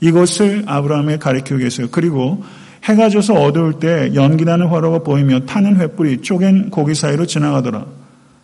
이것을 0.00 0.64
아브라함에 0.66 1.18
가르치고 1.18 1.58
계세요. 1.58 1.88
그리고 1.90 2.42
해가 2.84 3.08
져서 3.08 3.34
어두울 3.34 3.78
때 3.80 4.12
연기나는 4.14 4.66
화로가 4.66 4.98
보이며 4.98 5.40
타는 5.40 5.78
횃불이 5.78 6.22
쪼갠 6.22 6.70
고기 6.70 6.94
사이로 6.94 7.26
지나가더라. 7.26 7.86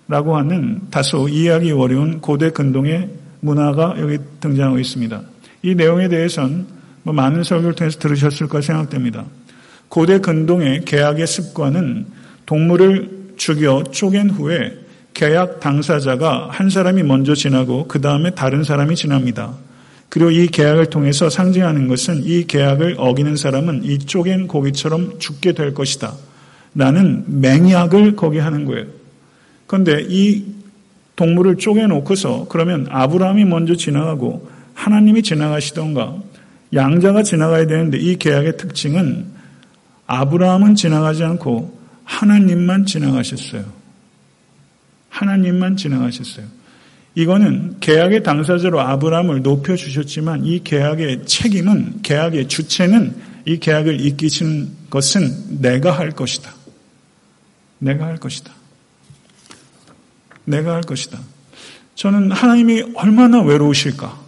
라고 0.09 0.37
하는 0.37 0.81
다소 0.90 1.29
이해하기 1.29 1.72
어려운 1.72 2.20
고대 2.20 2.50
근동의 2.50 3.09
문화가 3.40 3.94
여기 3.98 4.18
등장하고 4.40 4.79
있습니다. 4.79 5.20
이 5.62 5.74
내용에 5.74 6.09
대해서는 6.09 6.66
뭐 7.03 7.14
많은 7.14 7.44
설교를 7.44 7.74
통해서 7.74 7.98
들으셨을 7.98 8.48
까 8.48 8.61
생각됩니다. 8.61 9.24
고대 9.88 10.18
근동의 10.18 10.85
계약의 10.85 11.26
습관은 11.26 12.07
동물을 12.46 13.35
죽여 13.37 13.85
쪼갠 13.90 14.31
후에 14.31 14.72
계약 15.12 15.61
당사자가 15.61 16.48
한 16.50 16.70
사람이 16.70 17.03
먼저 17.03 17.35
지나고 17.35 17.87
그 17.88 18.00
다음에 18.00 18.31
다른 18.31 18.64
사람이 18.64 18.96
지납니다. 18.96 19.53
그리고 20.11 20.31
이 20.31 20.49
계약을 20.49 20.87
통해서 20.87 21.31
상징하는 21.31 21.88
것은 21.88 22.25
이 22.25 22.44
계약을 22.46 22.96
어기는 22.99 23.37
사람은 23.37 23.85
이 23.85 23.99
쪼갠 23.99 24.49
고기처럼 24.49 25.18
죽게 25.20 25.53
될 25.53 25.73
것이다. 25.73 26.14
라는 26.75 27.25
맹약을 27.40 28.16
거기 28.16 28.38
하는 28.38 28.64
거예요. 28.64 28.87
그런데 29.66 30.05
이 30.09 30.44
동물을 31.16 31.57
쪼개놓고서 31.57 32.46
그러면 32.49 32.87
아브라함이 32.90 33.44
먼저 33.44 33.75
지나가고 33.75 34.49
하나님이 34.75 35.23
지나가시던가 35.23 36.16
양자가 36.73 37.23
지나가야 37.23 37.66
되는데 37.66 37.99
이 37.99 38.16
계약의 38.16 38.57
특징은 38.57 39.27
아브라함은 40.07 40.75
지나가지 40.75 41.23
않고 41.23 41.79
하나님만 42.05 42.87
지나가셨어요. 42.87 43.64
하나님만 45.09 45.77
지나가셨어요. 45.77 46.46
이거는 47.14 47.81
계약의 47.81 48.23
당사자로 48.23 48.81
아브라함을 48.81 49.42
높여 49.42 49.75
주셨지만 49.77 50.44
이 50.44 50.62
계약의 50.62 51.27
책임은, 51.27 52.03
계약의 52.03 52.49
주체는 52.49 53.16
이 53.46 53.59
계약을 53.59 54.01
이기시는 54.01 54.70
것은 54.90 55.61
내가 55.61 55.90
할 55.92 56.11
것이다. 56.12 56.55
내가 57.79 58.07
할 58.07 58.16
것이다. 58.18 58.53
내가 60.44 60.75
할 60.75 60.83
것이다. 60.83 61.18
저는 61.94 62.31
하나님이 62.31 62.92
얼마나 62.94 63.42
외로우실까? 63.42 64.20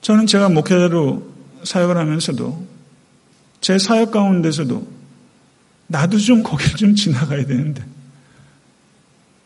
저는 0.00 0.26
제가 0.26 0.48
목회자로 0.48 1.32
사역을 1.64 1.96
하면서도 1.96 2.66
제 3.60 3.78
사역 3.78 4.10
가운데서도 4.10 4.90
나도 5.86 6.18
좀 6.18 6.42
거기를 6.42 6.76
좀 6.76 6.94
지나가야 6.94 7.46
되는데 7.46 7.84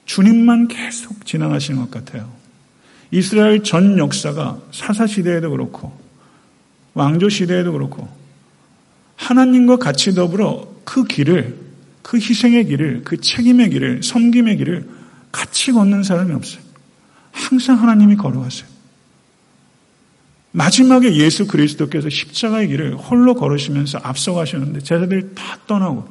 주님만 0.07 0.69
계속 0.69 1.27
지나가시는 1.27 1.81
것 1.81 1.91
같아요. 1.91 2.33
이스라엘 3.11 3.63
전 3.63 3.99
역사가 3.99 4.61
사사 4.73 5.07
시대에도 5.07 5.51
그렇고 5.51 5.97
왕조 6.95 7.29
시대에도 7.29 7.73
그렇고 7.73 8.09
하나님과 9.17 9.77
같이 9.77 10.15
더불어 10.15 10.75
그 10.85 11.05
길을 11.05 11.59
그 12.03 12.17
희생의 12.17 12.67
길을 12.67 13.03
그 13.05 13.21
책임의 13.21 13.71
길을 13.71 14.03
섬김의 14.03 14.57
길을 14.57 14.89
같이 15.33 15.73
걷는 15.73 16.03
사람이 16.03 16.33
없어요. 16.33 16.63
항상 17.33 17.81
하나님이 17.83 18.17
걸어가세요. 18.17 18.67
마지막에 20.53 21.15
예수 21.17 21.47
그리스도께서 21.47 22.09
십자가의 22.09 22.69
길을 22.69 22.95
홀로 22.97 23.35
걸으시면서 23.35 23.99
앞서가시는데 24.03 24.81
제자들이 24.81 25.35
다 25.35 25.59
떠나고 25.67 26.09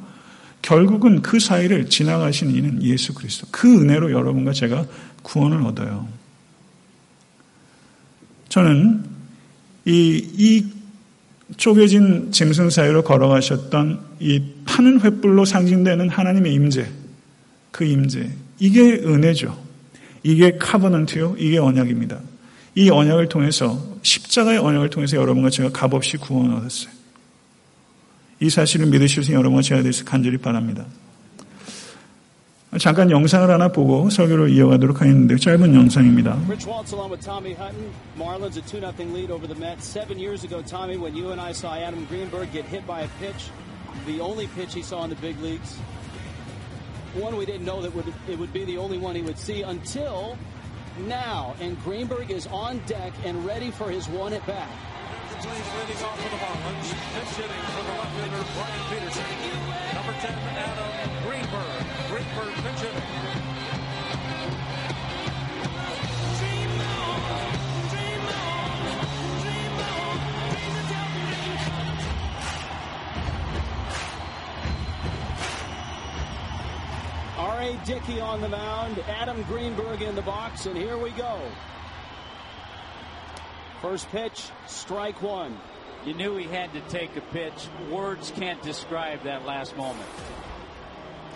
결국은 0.66 1.22
그 1.22 1.38
사이를 1.38 1.88
지나가신 1.88 2.50
이는 2.50 2.82
예수 2.82 3.14
그리스도. 3.14 3.46
그 3.52 3.82
은혜로 3.82 4.10
여러분과 4.10 4.52
제가 4.52 4.84
구원을 5.22 5.62
얻어요. 5.62 6.08
저는 8.48 9.04
이, 9.84 10.28
이 10.36 10.66
쪼개진 11.56 12.32
짐승 12.32 12.70
사이로 12.70 13.04
걸어가셨던 13.04 14.00
이 14.18 14.42
파는 14.64 14.98
횃불로 14.98 15.46
상징되는 15.46 16.08
하나님의 16.08 16.52
임재, 16.54 16.90
그 17.70 17.84
임재. 17.84 18.28
이게 18.58 18.94
은혜죠. 18.94 19.56
이게 20.24 20.58
카버넌트요. 20.58 21.36
이게 21.38 21.58
언약입니다. 21.58 22.18
이 22.74 22.90
언약을 22.90 23.28
통해서 23.28 23.80
십자가의 24.02 24.58
언약을 24.58 24.90
통해서 24.90 25.16
여러분과 25.16 25.48
제가 25.48 25.70
값없이 25.70 26.16
구원을 26.16 26.56
얻었어요. 26.56 26.95
이 28.39 28.49
사실을 28.49 28.87
믿으실 28.87 29.23
수 29.23 29.31
있는 29.31 29.39
여러분과 29.39 29.61
제가 29.61 29.83
되서 29.83 30.03
간절히 30.03 30.37
바랍니다. 30.37 30.85
잠깐 32.79 33.11
영상을 33.11 33.49
하나 33.49 33.67
보고 33.67 34.09
설교를 34.09 34.49
이어가도록 34.49 35.01
하겠는데 35.01 35.35
짧은 35.35 35.75
영상입니다. 35.75 36.39
Rich 36.47 36.67
Waltz 36.67 36.93
along 36.93 37.11
with 37.11 37.21
Tommy 37.21 37.53
Hutton. 37.53 37.91
Marlins 38.17 38.55
a 38.55 38.61
2-0 38.61 39.13
lead 39.13 39.29
over 39.29 39.45
the 39.45 39.59
Mets. 39.59 39.85
Seven 39.85 40.17
years 40.17 40.45
ago, 40.45 40.61
Tommy, 40.61 40.95
when 40.95 41.13
you 41.13 41.31
and 41.31 41.41
I 41.41 41.51
saw 41.51 41.75
Adam 41.75 42.05
Greenberg 42.05 42.53
get 42.53 42.63
hit 42.63 42.87
by 42.87 43.01
a 43.01 43.09
pitch, 43.19 43.51
the 44.07 44.21
only 44.21 44.47
pitch 44.55 44.73
he 44.73 44.81
saw 44.81 45.03
in 45.03 45.09
the 45.09 45.19
big 45.19 45.37
leagues, 45.41 45.75
one 47.13 47.35
we 47.35 47.45
didn't 47.45 47.65
know 47.65 47.81
that 47.81 47.93
would, 47.93 48.07
it 48.29 48.39
would 48.39 48.53
be 48.53 48.63
the 48.63 48.77
only 48.77 48.97
one 48.97 49.15
he 49.15 49.21
would 49.21 49.37
see 49.37 49.63
until 49.63 50.37
now. 51.07 51.55
And 51.59 51.75
Greenberg 51.83 52.31
is 52.31 52.47
on 52.47 52.79
deck 52.87 53.11
and 53.25 53.45
ready 53.45 53.71
for 53.71 53.91
his 53.91 54.07
one 54.07 54.31
at 54.31 54.47
bat. 54.47 54.71
Leading 55.36 56.02
off 56.02 56.16
for 56.18 56.30
the 56.30 56.36
Marlins. 56.36 56.88
Hitting 57.36 57.60
for 57.60 57.82
the 57.84 57.92
left-hander 57.92 58.40
Brian 58.56 58.82
Peterson. 58.88 59.22
Number 59.94 60.14
10 60.20 60.32
R.A. 77.38 77.76
Dickey 77.84 78.20
on 78.22 78.40
the 78.40 78.48
mound, 78.48 78.98
Adam 79.06 79.42
Greenberg 79.42 80.00
in 80.00 80.14
the 80.14 80.22
box, 80.22 80.64
and 80.64 80.76
here 80.76 80.96
we 80.96 81.10
go. 81.10 81.38
First 83.82 84.08
pitch, 84.10 84.48
strike 84.66 85.20
one. 85.22 85.58
You 86.04 86.14
knew 86.14 86.36
he 86.36 86.44
had 86.44 86.72
to 86.72 86.80
take 86.82 87.16
a 87.16 87.20
pitch. 87.20 87.68
Words 87.90 88.32
can't 88.36 88.62
describe 88.62 89.24
that 89.24 89.44
last 89.44 89.76
moment. 89.76 90.08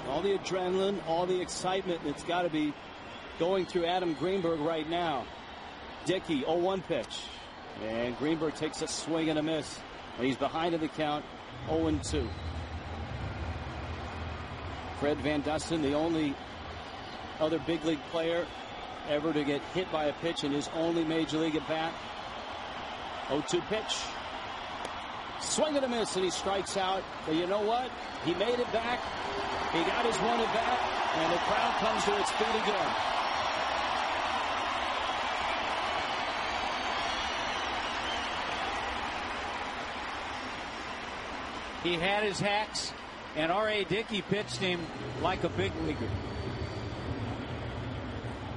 All 0.08 0.22
the 0.22 0.38
adrenaline, 0.38 0.98
all 1.06 1.26
the 1.26 1.40
excitement 1.40 2.00
that's 2.04 2.22
got 2.22 2.42
to 2.42 2.50
be 2.50 2.72
going 3.38 3.66
through 3.66 3.86
Adam 3.86 4.14
Greenberg 4.14 4.60
right 4.60 4.88
now. 4.88 5.24
Dickey, 6.04 6.42
0-1 6.42 6.84
pitch. 6.86 7.22
And 7.84 8.16
Greenberg 8.18 8.54
takes 8.54 8.82
a 8.82 8.88
swing 8.88 9.28
and 9.28 9.38
a 9.38 9.42
miss. 9.42 9.78
And 10.16 10.26
he's 10.26 10.36
behind 10.36 10.74
in 10.74 10.80
the 10.80 10.88
count, 10.88 11.24
0-2. 11.68 12.28
Fred 14.98 15.18
Van 15.18 15.40
Dusen, 15.42 15.82
the 15.82 15.94
only 15.94 16.34
other 17.38 17.58
big 17.58 17.84
league 17.84 18.02
player 18.10 18.46
ever 19.08 19.32
to 19.32 19.44
get 19.44 19.62
hit 19.74 19.90
by 19.90 20.04
a 20.04 20.12
pitch 20.14 20.44
in 20.44 20.52
his 20.52 20.68
only 20.74 21.04
major 21.04 21.38
league 21.38 21.56
at 21.56 21.66
bat. 21.66 21.92
0-2 23.30 23.60
pitch. 23.68 23.96
Swing 25.40 25.76
and 25.76 25.84
a 25.84 25.88
miss, 25.88 26.16
and 26.16 26.24
he 26.24 26.30
strikes 26.30 26.76
out. 26.76 27.02
But 27.24 27.36
you 27.36 27.46
know 27.46 27.62
what? 27.62 27.90
He 28.24 28.34
made 28.34 28.58
it 28.58 28.70
back. 28.72 29.00
He 29.72 29.78
got 29.84 30.04
his 30.04 30.16
one 30.16 30.40
at 30.40 30.52
bat, 30.52 30.78
and 31.16 31.32
the 31.32 31.38
crowd 31.38 31.74
comes 31.78 32.04
to 32.04 32.18
its 32.18 32.30
feet 32.32 32.48
again. 32.48 32.90
He 41.82 41.94
had 41.94 42.24
his 42.24 42.38
hacks, 42.38 42.92
and 43.36 43.50
R.A. 43.50 43.84
Dickey 43.84 44.22
pitched 44.22 44.56
him 44.56 44.80
like 45.22 45.44
a 45.44 45.48
big 45.48 45.72
leaguer. 45.86 46.10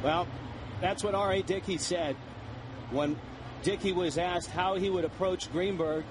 Well, 0.03 0.27
that's 0.81 1.03
what 1.03 1.15
R.A. 1.15 1.41
Dickey 1.43 1.77
said 1.77 2.17
when 2.91 3.17
Dickey 3.63 3.93
was 3.93 4.17
asked 4.17 4.49
how 4.49 4.75
he 4.75 4.89
would 4.89 5.05
approach 5.05 5.51
Greenberg. 5.51 6.03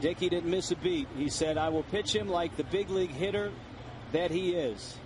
Dickey 0.00 0.28
didn't 0.28 0.50
miss 0.50 0.70
a 0.70 0.76
beat. 0.76 1.08
He 1.16 1.28
said, 1.28 1.58
I 1.58 1.68
will 1.68 1.82
pitch 1.84 2.14
him 2.14 2.28
like 2.28 2.56
the 2.56 2.64
big 2.64 2.90
league 2.90 3.10
hitter 3.10 3.50
that 4.12 4.30
he 4.30 4.54
is. 4.54 4.96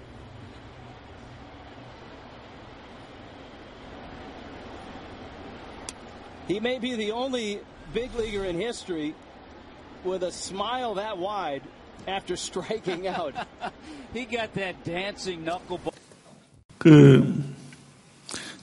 He 6.47 6.61
may 6.61 6.79
be 6.79 6.95
the 6.95 7.13
only 7.13 7.61
big 7.93 8.15
leaguer 8.15 8.45
in 8.45 8.61
history 8.61 9.15
with 10.05 10.23
a 10.23 10.31
smile 10.31 10.95
that 10.95 11.19
wide 11.19 11.63
after 12.07 12.37
striking 12.37 13.09
out. 13.09 13.35
he 14.13 14.25
got 14.27 14.55
that 14.55 14.85
dancing 14.85 15.45
knuckleball. 15.45 15.93
그 16.79 17.46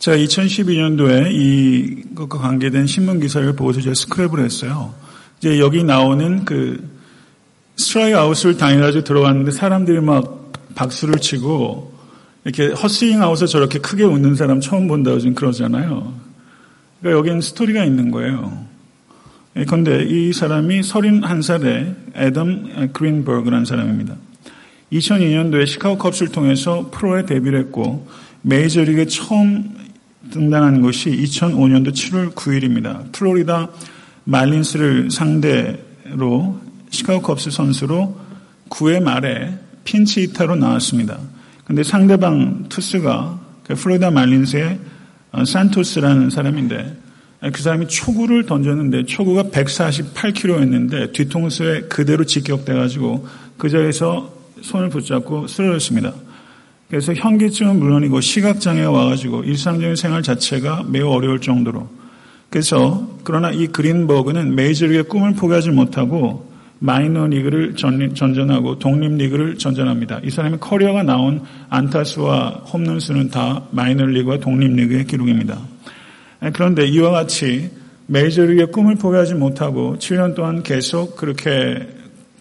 제가 0.04 0.18
2012년도에 0.18 1.32
이것과 1.32 2.38
관계된 2.38 2.88
신문 2.88 3.22
기사를 3.22 3.56
보고서 3.56 3.80
제가 3.80 3.94
스크랩을 3.94 4.44
했어요. 4.44 4.94
이제 5.38 5.60
여기 5.60 5.82
나오는 5.82 6.44
그 6.44 6.86
스트라이크 7.78 8.18
아웃을 8.18 8.58
당해가지고 8.58 9.06
들어갔는데 9.06 9.52
사람들이 9.52 10.02
막 10.02 10.52
박수를 10.76 11.20
치고 11.20 11.94
이렇게 12.44 12.74
헛스윙 12.74 13.22
아웃을 13.22 13.48
저렇게 13.48 13.80
크게 13.80 14.04
웃는 14.04 14.36
사람 14.36 14.60
처음 14.60 14.90
본다고 14.90 15.20
지금 15.20 15.36
그러잖아요. 15.36 16.14
그러니까 17.00 17.20
여기는 17.20 17.40
스토리가 17.40 17.86
있는 17.86 18.12
거예요. 18.12 18.66
그런데 19.54 20.04
이 20.04 20.34
사람이 20.34 20.82
31살의 20.82 21.96
애덤 22.18 22.90
그린버그라는 22.92 23.64
사람입니다. 23.64 24.18
2002년도에 24.92 25.66
시카고 25.66 25.98
컵스를 25.98 26.34
통해서 26.34 26.90
프로에 26.92 27.26
데뷔를 27.26 27.58
했고 27.60 28.06
메이저리그에 28.42 29.06
처음 29.06 29.82
등단한 30.32 30.82
것이 30.82 31.10
2005년도 31.12 31.90
7월 31.90 32.34
9일입니다. 32.34 33.12
플로리다 33.12 33.70
말린스를 34.24 35.12
상대로 35.12 36.60
시카고 36.90 37.22
컵스 37.22 37.52
선수로 37.52 38.18
9회 38.70 39.02
말에 39.04 39.58
핀치 39.84 40.22
히타로 40.22 40.56
나왔습니다. 40.56 41.20
근데 41.66 41.84
상대방 41.84 42.66
투수가 42.70 43.40
그 43.66 43.76
플로리다 43.76 44.12
말린스의 44.12 44.80
산토스라는 45.46 46.30
사람인데 46.30 46.98
그 47.52 47.62
사람이 47.62 47.88
초구를 47.88 48.46
던졌는데 48.46 49.06
초구가 49.06 49.44
148km였는데 49.44 51.12
뒤통수에 51.14 51.82
그대로 51.84 52.24
직격돼가지고 52.24 53.28
그 53.58 53.70
자리에서 53.70 54.34
손을 54.62 54.90
붙잡고 54.90 55.48
쓰러졌습니다. 55.48 56.14
그래서 56.94 57.12
현기증은 57.12 57.80
물론이고 57.80 58.22
시각장애가 58.22 58.92
와가지고 58.92 59.46
일상적인 59.46 59.96
생활 59.96 60.22
자체가 60.22 60.86
매우 60.88 61.10
어려울 61.10 61.42
정도로 61.42 61.90
그래서 62.52 63.10
그러나 63.24 63.50
이 63.50 63.66
그린버그는 63.66 64.54
메이저리그의 64.54 65.06
꿈을 65.06 65.34
포기하지 65.34 65.72
못하고 65.72 66.52
마이너 66.78 67.26
리그를 67.26 67.74
전전하고 67.74 68.78
독립 68.78 69.12
리그를 69.14 69.58
전전합니다. 69.58 70.20
이 70.24 70.30
사람의 70.30 70.60
커리어가 70.60 71.02
나온 71.02 71.42
안타수와 71.70 72.62
홈런 72.72 73.00
수는 73.00 73.32
다 73.32 73.64
마이너 73.72 74.06
리그와 74.06 74.38
독립 74.38 74.72
리그의 74.76 75.08
기록입니다. 75.08 75.58
그런데 76.54 76.86
이와 76.86 77.10
같이 77.10 77.72
메이저리그의 78.06 78.72
꿈을 78.72 78.98
포기하지 78.98 79.34
못하고 79.34 79.96
7년 79.98 80.36
동안 80.36 80.62
계속 80.62 81.16
그렇게 81.16 81.88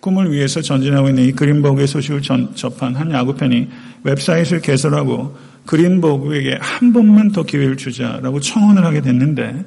꿈을 0.02 0.32
위해서 0.32 0.60
전진하고 0.60 1.10
있는 1.10 1.22
이 1.22 1.32
그린버그의 1.32 1.86
소식을 1.86 2.22
전, 2.22 2.52
접한 2.56 2.96
한 2.96 3.12
야구팬이 3.12 3.68
웹사이트를 4.02 4.60
개설하고 4.60 5.36
그린버그에게 5.64 6.58
한 6.60 6.92
번만 6.92 7.30
더 7.30 7.44
기회를 7.44 7.76
주자라고 7.76 8.40
청원을 8.40 8.84
하게 8.84 9.00
됐는데 9.00 9.64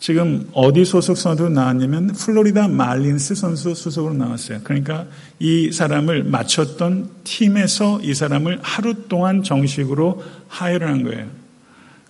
지금 0.00 0.48
어디 0.52 0.84
소속 0.84 1.16
선수로 1.16 1.48
나왔냐면 1.50 2.08
플로리다 2.08 2.66
말린스 2.66 3.36
선수 3.36 3.72
소속으로 3.72 4.14
나왔어요. 4.14 4.62
그러니까 4.64 5.06
이 5.38 5.70
사람을 5.70 6.24
맞췄던 6.24 7.10
팀에서 7.22 8.00
이 8.02 8.14
사람을 8.14 8.58
하루 8.62 9.06
동안 9.06 9.44
정식으로 9.44 10.24
hire를 10.48 10.88
한 10.88 11.04
거예요. 11.04 11.26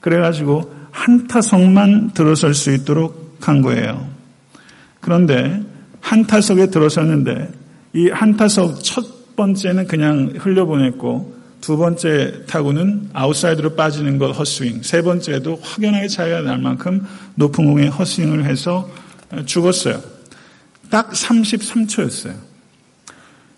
그래가지고 0.01 0.75
한 0.91 1.27
타석만 1.27 2.13
들어설 2.15 2.55
수 2.55 2.73
있도록 2.73 3.37
한 3.43 3.61
거예요. 3.61 4.09
그런데 5.01 5.63
한 6.07 6.25
타석에 6.25 6.67
들어섰는데 6.71 7.49
이 7.95 8.11
한 8.11 8.37
타석 8.37 8.83
첫 8.85 9.35
번째는 9.35 9.87
그냥 9.89 10.35
흘려보냈고 10.39 11.35
두 11.61 11.77
번째 11.77 12.45
타구는 12.47 13.11
아웃사이드로 13.13 13.75
빠지는 13.75 14.19
것 14.19 14.31
헛스윙. 14.31 14.83
세 14.83 15.03
번째도 15.03 15.59
확연하게 15.61 16.07
차이가 16.07 16.43
날 16.43 16.59
만큼 16.59 17.05
높은 17.35 17.65
공에 17.65 17.89
헛스윙을 17.89 18.45
해서 18.45 18.89
죽었어요. 19.47 20.01
딱 20.91 21.11
33초였어요. 21.11 22.35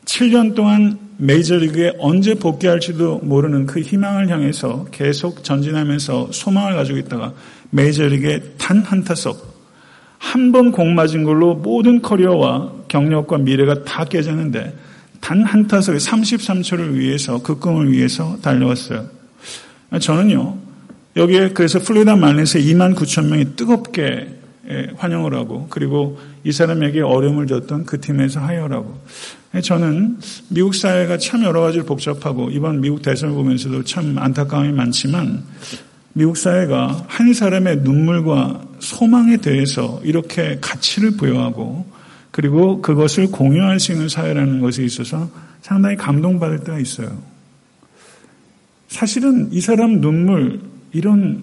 7년 0.07 0.55
동안 0.55 0.99
메이저리그에 1.19 1.95
언제 1.99 2.35
복귀할지도 2.35 3.19
모르는 3.25 3.67
그 3.67 3.81
희망을 3.81 4.31
향해서 4.31 4.87
계속 4.91 5.45
전진하면서 5.45 6.31
소망을 6.33 6.77
가지고 6.77 6.97
있다가 6.99 7.35
메이저리그에 7.71 8.55
단 8.57 8.79
한 8.79 9.05
타석, 9.05 9.48
한 10.19 10.53
번 10.53 10.73
공 10.73 10.95
맞은 10.95 11.25
걸로 11.25 11.55
모든 11.55 12.03
커리어와 12.03 12.73
경력과 12.89 13.39
미래가 13.39 13.85
다 13.85 14.05
깨졌는데 14.05 14.75
단 15.21 15.43
한 15.45 15.67
타석에 15.67 15.99
33초를 15.99 16.95
위해서 16.95 17.43
그 17.43 17.59
꿈을 17.59 17.91
위해서 17.91 18.37
달려왔어요. 18.43 19.07
저는요, 20.01 20.57
여기에 21.17 21.51
그래서 21.51 21.79
플로리다 21.79 22.17
말린스에 22.17 22.63
2만 22.63 22.95
9천 22.95 23.27
명이 23.27 23.57
뜨겁게 23.57 24.29
환영을 24.97 25.35
하고 25.35 25.67
그리고 25.71 26.19
이 26.45 26.53
사람에게 26.53 27.01
어려움을 27.01 27.47
줬던 27.47 27.85
그 27.87 28.01
팀에서 28.01 28.41
하여라고. 28.41 29.01
저는 29.63 30.19
미국 30.51 30.75
사회가 30.75 31.17
참 31.19 31.43
여러 31.43 31.63
가지로 31.63 31.85
복잡하고 31.85 32.51
이번 32.51 32.81
미국 32.81 33.01
대선을 33.03 33.35
보면서도 33.35 33.85
참 33.85 34.19
안타까움이 34.19 34.73
많지만 34.73 35.43
미국 36.13 36.37
사회가 36.37 37.07
한 37.09 37.33
사람의 37.33 37.79
눈물과 37.79 38.68
소망에 38.81 39.39
대해서 39.39 40.01
이렇게 40.05 40.59
가치를 40.61 41.13
부여하고 41.13 41.87
그리고 42.31 42.81
그것을 42.83 43.31
공유할 43.31 43.81
수 43.81 43.93
있는 43.93 44.09
사회라는 44.09 44.61
것에 44.61 44.85
있어서 44.85 45.31
상당히 45.63 45.97
감동받을 45.97 46.61
때가 46.61 46.79
있어요. 46.79 47.21
사실은 48.89 49.49
이 49.53 49.61
사람 49.61 50.01
눈물, 50.01 50.61
이런 50.93 51.43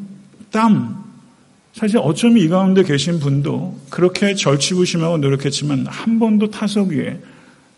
땀, 0.52 1.04
사실 1.74 1.98
어쩌면 1.98 2.38
이 2.38 2.48
가운데 2.48 2.84
계신 2.84 3.20
분도 3.20 3.78
그렇게 3.90 4.34
절치부심하고 4.34 5.18
노력했지만 5.18 5.86
한 5.88 6.20
번도 6.20 6.50
타석 6.50 6.90
위에 6.90 7.20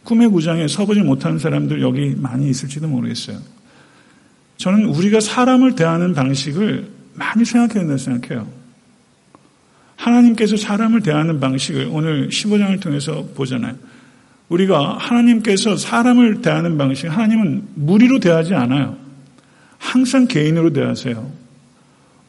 꿈의 0.04 0.30
구장에 0.30 0.68
서보지 0.68 1.02
못하는 1.02 1.40
사람들 1.40 1.82
여기 1.82 2.16
많이 2.16 2.50
있을지도 2.50 2.88
모르겠어요. 2.88 3.40
저는 4.58 4.86
우리가 4.86 5.20
사람을 5.20 5.76
대하는 5.76 6.14
방식을 6.14 6.88
많이 7.16 7.44
생각해야 7.44 7.88
된다고 7.88 7.98
생각해요. 7.98 8.57
하나님께서 10.08 10.56
사람을 10.58 11.02
대하는 11.02 11.40
방식을 11.40 11.90
오늘 11.92 12.30
15장을 12.30 12.80
통해서 12.80 13.26
보잖아요. 13.36 13.76
우리가 14.50 14.98
하나님께서 14.98 15.76
사람을 15.76 16.42
대하는 16.42 16.78
방식, 16.78 17.08
하나님은 17.08 17.64
무리로 17.76 18.20
대하지 18.20 18.54
않아요. 18.54 18.96
항상 19.78 20.28
개인으로 20.28 20.72
대하세요. 20.72 21.30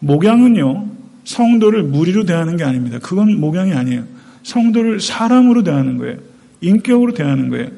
목양은요, 0.00 0.88
성도를 1.24 1.84
무리로 1.84 2.24
대하는 2.24 2.56
게 2.56 2.64
아닙니다. 2.64 2.98
그건 3.00 3.38
목양이 3.38 3.72
아니에요. 3.72 4.04
성도를 4.42 5.00
사람으로 5.00 5.62
대하는 5.62 5.98
거예요. 5.98 6.16
인격으로 6.60 7.14
대하는 7.14 7.48
거예요. 7.48 7.68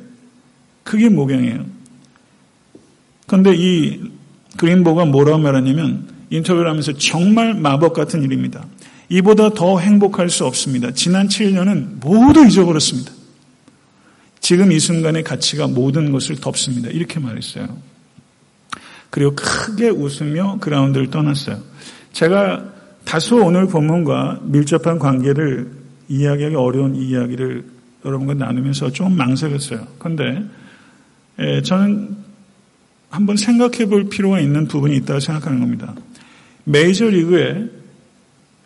그게 0.85 1.09
목양이에요. 1.09 1.65
그런데 3.27 3.53
이 3.55 4.01
그린보가 4.57 5.05
뭐라고 5.07 5.39
말하냐면 5.39 6.09
인터뷰를 6.31 6.69
하면서 6.69 6.93
정말 6.95 7.55
마법 7.55 7.93
같은 7.93 8.23
일입니다. 8.23 8.65
이보다 9.11 9.51
더 9.51 9.79
행복할 9.81 10.31
수 10.31 10.47
없습니다. 10.47 10.93
지난 10.93 11.27
7년은 11.29 12.01
모두 12.01 12.47
잊어버렸습니다. 12.47 13.13
지금 14.39 14.73
이 14.73 14.79
순간의 14.79 15.25
가치가 15.25 15.67
모든 15.67 16.13
것을 16.13 16.37
덮습니다. 16.37 16.89
이렇게 16.89 17.19
말했어요. 17.19 17.77
그리고 19.11 19.35
크게 19.35 19.89
웃으며 19.89 20.59
그라운드를 20.61 21.11
떠났어요. 21.11 21.59
제가 22.13 22.65
다소 23.05 23.45
오늘 23.45 23.67
본문과 23.67 24.41
밀접한 24.45 25.01
관계를 25.01 25.73
이야기하기 26.09 26.55
어려운 26.55 26.95
이야기를 26.95 27.65
여러분과 28.05 28.35
나누면서 28.35 28.93
좀 28.93 29.17
망설였어요. 29.17 29.87
그런데 29.99 30.45
예, 31.41 31.63
저는 31.63 32.17
한번 33.09 33.37
생각해 33.37 33.87
볼 33.87 34.09
필요가 34.09 34.39
있는 34.39 34.69
부분이 34.69 34.97
있다고 34.99 35.19
생각하는 35.19 35.59
겁니다. 35.59 35.95
메이저리그에 36.65 37.80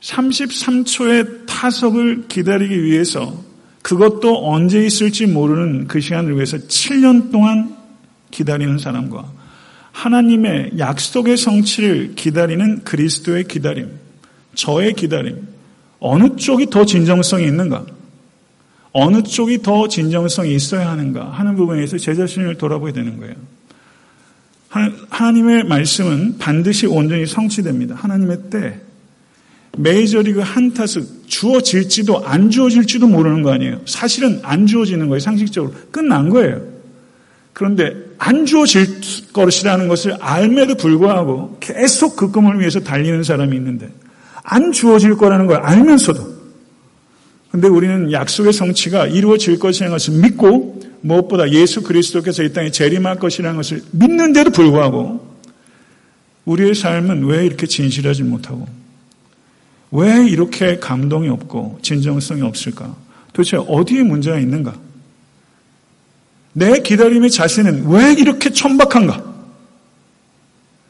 33초의 0.05 1.47
타석을 1.47 2.29
기다리기 2.29 2.83
위해서 2.83 3.43
그것도 3.83 4.51
언제 4.51 4.85
있을지 4.85 5.27
모르는 5.27 5.87
그 5.89 6.01
시간을 6.01 6.35
위해서 6.37 6.59
7년 6.59 7.33
동안 7.33 7.75
기다리는 8.31 8.79
사람과 8.79 9.31
하나님의 9.93 10.73
약속의 10.79 11.37
성취를 11.37 12.15
기다리는 12.17 12.83
그리스도의 12.85 13.45
기다림, 13.45 13.91
저의 14.55 14.93
기다림, 14.95 15.47
어느 16.01 16.37
쪽이 16.37 16.67
더 16.71 16.85
진정성이 16.85 17.47
있는가? 17.47 17.87
어느 18.93 19.23
쪽이 19.23 19.63
더 19.63 19.89
진정성이 19.89 20.55
있어야 20.55 20.91
하는가 20.91 21.31
하는 21.31 21.57
부분에서 21.57 21.99
제 21.99 22.15
자신을 22.15 22.59
돌아보게 22.59 22.93
되는 22.93 23.19
거예요. 23.19 23.35
하나님의 25.09 25.65
말씀은 25.65 26.39
반드시 26.39 26.87
온전히 26.87 27.27
성취됩니다. 27.27 27.95
하나님의 27.95 28.39
때, 28.51 28.81
메이저리그 29.77 30.41
한 30.41 30.73
타석 30.73 31.05
주어질지도 31.27 32.25
안 32.27 32.51
주어질지도 32.51 33.07
모르는 33.07 33.43
거 33.43 33.53
아니에요. 33.53 33.81
사실은 33.87 34.41
안 34.43 34.67
주어지는 34.67 35.09
거예요. 35.09 35.21
상식적으로. 35.21 35.75
끝난 35.91 36.29
거예요. 36.29 36.75
그런데 37.53 37.95
안 38.19 38.47
주어질 38.47 38.87
것이라는 39.33 39.89
것을 39.89 40.17
알매도 40.21 40.75
불구하고 40.77 41.59
계속 41.61 42.17
그 42.17 42.31
꿈을 42.31 42.59
위해서 42.59 42.81
달리는 42.81 43.23
사람이 43.23 43.57
있는데 43.57 43.89
안 44.43 44.73
주어질 44.73 45.17
거라는 45.17 45.47
걸 45.47 45.59
알면서도 45.59 46.35
근데 47.51 47.69
우리는 47.69 48.11
약속의 48.11 48.53
성취가 48.53 49.07
이루어질 49.07 49.61
것이라는 49.61 49.93
것을 49.95 50.15
믿고 50.15 50.81
무엇보다 51.03 51.51
예수 51.53 51.83
그리스도께서 51.83 52.43
이 52.43 52.53
땅에 52.53 52.71
재림할 52.71 53.21
것이라는 53.21 53.57
것을 53.57 53.83
믿는데도 53.93 54.51
불구하고 54.51 55.35
우리의 56.45 56.75
삶은 56.75 57.25
왜 57.27 57.47
이렇게 57.47 57.67
진실하지 57.67 58.25
못하고 58.25 58.67
왜 59.91 60.27
이렇게 60.29 60.79
감동이 60.79 61.29
없고 61.29 61.79
진정성이 61.83 62.43
없을까? 62.43 62.95
도대체 63.33 63.57
어디에 63.57 64.03
문제가 64.03 64.39
있는가? 64.39 64.75
내 66.53 66.81
기다림의 66.81 67.31
자세는 67.31 67.89
왜 67.89 68.13
이렇게 68.13 68.51
천박한가? 68.51 69.35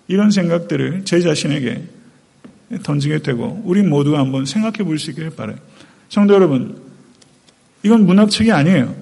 이런 0.09 0.31
생각들을 0.31 1.05
제 1.05 1.21
자신에게 1.21 1.83
던지게 2.83 3.19
되고 3.21 3.63
우리 3.65 3.83
모두가 3.83 4.19
한번 4.19 4.45
생각해 4.45 4.79
볼 4.85 4.99
수 4.99 5.11
있기를 5.11 5.31
바라요. 5.31 5.57
성도 6.09 6.35
여러분, 6.35 6.79
이건 7.83 8.05
문학책이 8.07 8.53
아니에요. 8.53 8.95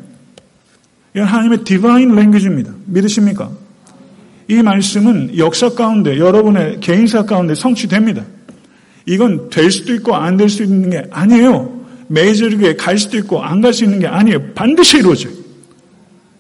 이건 1.14 1.26
하나님의 1.26 1.64
디바인 1.64 2.14
랭귀지입니다. 2.14 2.72
믿으십니까? 2.86 3.50
이 4.48 4.62
말씀은 4.62 5.38
역사 5.38 5.70
가운데 5.70 6.18
여러분의 6.18 6.80
개인사 6.80 7.24
가운데 7.24 7.54
성취됩니다. 7.54 8.24
이건 9.06 9.50
될 9.50 9.70
수도 9.70 9.94
있고 9.94 10.14
안 10.14 10.36
될 10.36 10.48
수도 10.48 10.64
있는 10.64 10.90
게 10.90 11.04
아니에요. 11.10 11.80
메이저리그에 12.08 12.76
갈 12.76 12.98
수도 12.98 13.16
있고 13.18 13.42
안 13.42 13.60
갈 13.60 13.72
수 13.72 13.84
있는 13.84 13.98
게 13.98 14.06
아니에요. 14.06 14.52
반드시 14.54 14.98
이루어져요. 14.98 15.32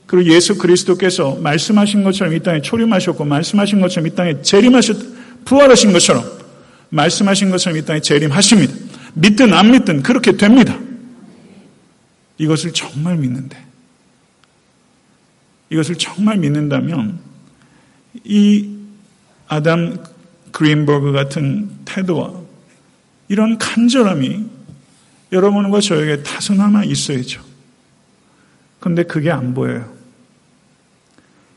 그리고 0.06 0.30
예수 0.34 0.58
그리스도께서 0.58 1.36
말씀하신 1.36 2.04
것처럼 2.04 2.34
이 2.34 2.40
땅에 2.40 2.60
초림하셨고 2.60 3.24
말씀하신 3.24 3.80
것처럼 3.80 4.06
이 4.08 4.14
땅에 4.14 4.42
재림하셨 4.42 5.44
부활하신 5.46 5.92
것처럼 5.92 6.24
말씀하신 6.90 7.50
것처럼 7.50 7.78
이 7.78 7.84
땅에 7.84 8.00
재림하십니다. 8.00 8.74
믿든 9.14 9.52
안 9.54 9.70
믿든 9.70 10.02
그렇게 10.02 10.36
됩니다. 10.36 10.78
이것을 12.38 12.72
정말 12.72 13.16
믿는데 13.16 13.56
이것을 15.70 15.96
정말 15.96 16.36
믿는다면 16.36 17.18
이 18.24 18.68
아담 19.48 19.96
그린버그 20.50 21.12
같은 21.12 21.70
태도와 21.86 22.41
이런 23.32 23.56
간절함이 23.56 24.44
여러분과 25.32 25.80
저에게 25.80 26.22
다소나마 26.22 26.84
있어야죠. 26.84 27.40
근데 28.78 29.04
그게 29.04 29.30
안 29.30 29.54
보여요. 29.54 29.90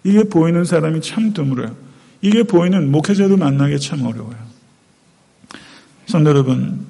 이게 0.05 0.23
보이는 0.23 0.63
사람이 0.63 1.01
참 1.01 1.33
드물어요. 1.33 1.75
이게 2.21 2.43
보이는 2.43 2.89
목회자도 2.89 3.35
만나기 3.35 3.77
참 3.77 4.05
어려워요. 4.05 4.37
성도 6.05 6.29
여러분, 6.29 6.85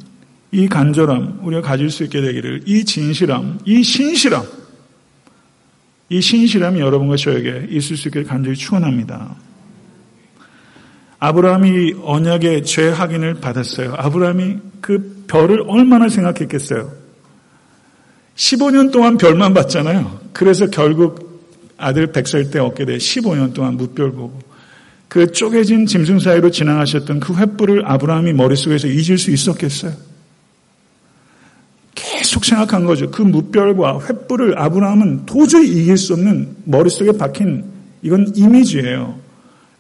이 0.51 0.67
간절함 0.67 1.39
우리가 1.41 1.63
가질 1.63 1.89
수 1.89 2.03
있게 2.03 2.21
되기를 2.21 2.61
이 2.67 2.85
진실함, 2.85 3.61
이 3.65 3.81
신실함, 3.81 4.45
이 6.09 6.21
신실함이 6.21 6.79
여러분과 6.79 7.15
저에게 7.15 7.69
있을 7.71 7.97
수 7.97 8.09
있기를 8.09 8.27
간절히 8.27 8.55
축원합니다. 8.55 9.35
아브라함이 11.25 11.95
언약의 12.03 12.65
죄 12.65 12.89
확인을 12.89 13.35
받았어요. 13.35 13.95
아브라함이 13.97 14.57
그 14.79 15.23
별을 15.27 15.63
얼마나 15.67 16.07
생각했겠어요. 16.07 16.91
15년 18.35 18.91
동안 18.91 19.17
별만 19.17 19.53
봤잖아요. 19.53 20.19
그래서 20.33 20.67
결국 20.67 21.25
아들 21.77 22.11
백살 22.11 22.51
때 22.51 22.59
얻게 22.59 22.85
돼 22.85 22.97
15년 22.97 23.53
동안 23.53 23.75
무별 23.75 24.11
보고 24.11 24.39
그 25.07 25.31
쪼개진 25.31 25.87
짐승 25.87 26.19
사이로 26.19 26.51
지나가셨던 26.51 27.21
그 27.21 27.33
횃불을 27.33 27.83
아브라함이 27.85 28.33
머릿속에서 28.33 28.87
잊을 28.87 29.17
수 29.17 29.31
있었겠어요. 29.31 29.93
계속 31.95 32.45
생각한 32.45 32.85
거죠. 32.85 33.09
그 33.09 33.23
무별과 33.23 33.99
횃불을 33.99 34.57
아브라함은 34.57 35.25
도저히 35.25 35.69
이길 35.69 35.97
수 35.97 36.13
없는 36.13 36.55
머릿속에 36.65 37.13
박힌 37.13 37.63
이건 38.03 38.31
이미지예요. 38.35 39.24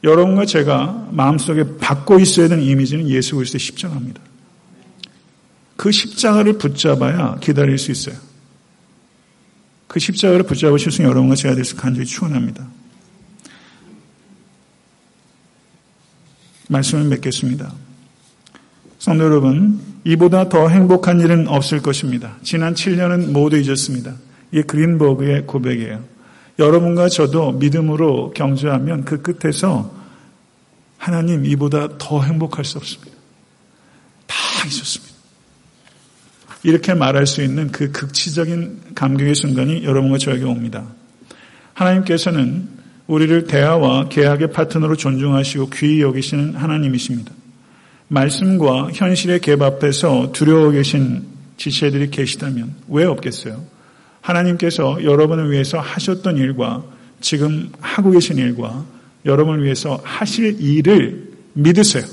여러분과 0.05 0.45
제가 0.45 1.09
마음속에 1.11 1.77
받고 1.79 2.19
있어야 2.19 2.47
되는 2.47 2.63
이미지는 2.63 3.09
예수 3.09 3.35
그리스도의 3.35 3.59
십자가입니다. 3.59 4.21
그 5.75 5.91
십자가를 5.91 6.57
붙잡아야 6.59 7.37
기다릴 7.41 7.77
수 7.77 7.91
있어요. 7.91 8.15
그 9.87 9.99
십자가를 9.99 10.43
붙잡으실 10.43 10.91
수 10.91 11.01
있는 11.01 11.09
여러분과 11.09 11.35
제가 11.35 11.55
될 11.55 11.65
수 11.65 11.75
간절히 11.75 12.05
축원합니다. 12.05 12.67
말씀을 16.69 17.05
맺겠습니다. 17.05 17.73
성도 18.99 19.23
여러분, 19.25 19.79
이보다 20.03 20.49
더 20.49 20.67
행복한 20.67 21.19
일은 21.19 21.47
없을 21.47 21.81
것입니다. 21.81 22.37
지난 22.43 22.73
7년은 22.75 23.31
모두 23.31 23.57
잊었습니다. 23.57 24.15
이게 24.51 24.61
그린버그의 24.61 25.45
고백이에요. 25.47 26.14
여러분과 26.57 27.09
저도 27.09 27.51
믿음으로 27.53 28.31
경주하면 28.33 29.05
그 29.05 29.21
끝에서 29.21 29.93
하나님 30.97 31.45
이보다 31.45 31.97
더 31.97 32.21
행복할 32.23 32.63
수 32.63 32.77
없습니다. 32.77 33.11
다 34.25 34.35
잊었습니다. 34.65 35.13
이렇게 36.63 36.93
말할 36.93 37.27
수 37.27 37.43
있는 37.43 37.71
그 37.71 37.91
극치적인 37.91 38.95
감격의 38.95 39.35
순간이 39.35 39.83
여러분과 39.83 40.17
저에게 40.17 40.45
옵니다. 40.45 40.85
하나님께서는 41.73 42.67
우리를 43.07 43.45
대화와 43.45 44.09
계약의 44.09 44.51
파트너로 44.51 44.95
존중하시고 44.95 45.69
귀히 45.69 46.01
여기시는 46.01 46.55
하나님이십니다. 46.55 47.31
말씀과 48.07 48.89
현실의 48.93 49.39
갭 49.39 49.61
앞에서 49.61 50.31
두려워 50.31 50.71
계신 50.71 51.25
지체들이 51.57 52.09
계시다면 52.09 52.73
왜 52.87 53.05
없겠어요? 53.05 53.74
하나님께서 54.25 55.03
여러분을 55.03 55.51
위해서 55.51 55.79
하셨던 55.79 56.37
일과 56.37 56.83
지금 57.21 57.69
하고 57.79 58.11
계신 58.11 58.37
일과 58.37 58.83
여러분을 59.23 59.63
위해서 59.63 59.99
하실 60.03 60.59
일을 60.59 61.29
믿으세요. 61.53 62.03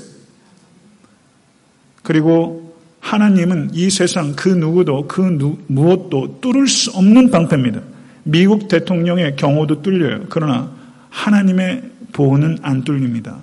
그리고 2.03 2.77
하나님은 2.99 3.71
이 3.73 3.89
세상 3.89 4.35
그 4.35 4.49
누구도 4.49 5.07
그 5.07 5.21
누, 5.21 5.57
무엇도 5.67 6.39
뚫을 6.41 6.67
수 6.67 6.91
없는 6.91 7.31
방패입니다. 7.31 7.81
미국 8.23 8.67
대통령의 8.67 9.35
경호도 9.35 9.81
뚫려요. 9.81 10.25
그러나 10.29 10.71
하나님의 11.09 11.81
보호는 12.13 12.59
안 12.61 12.83
뚫립니다. 12.83 13.37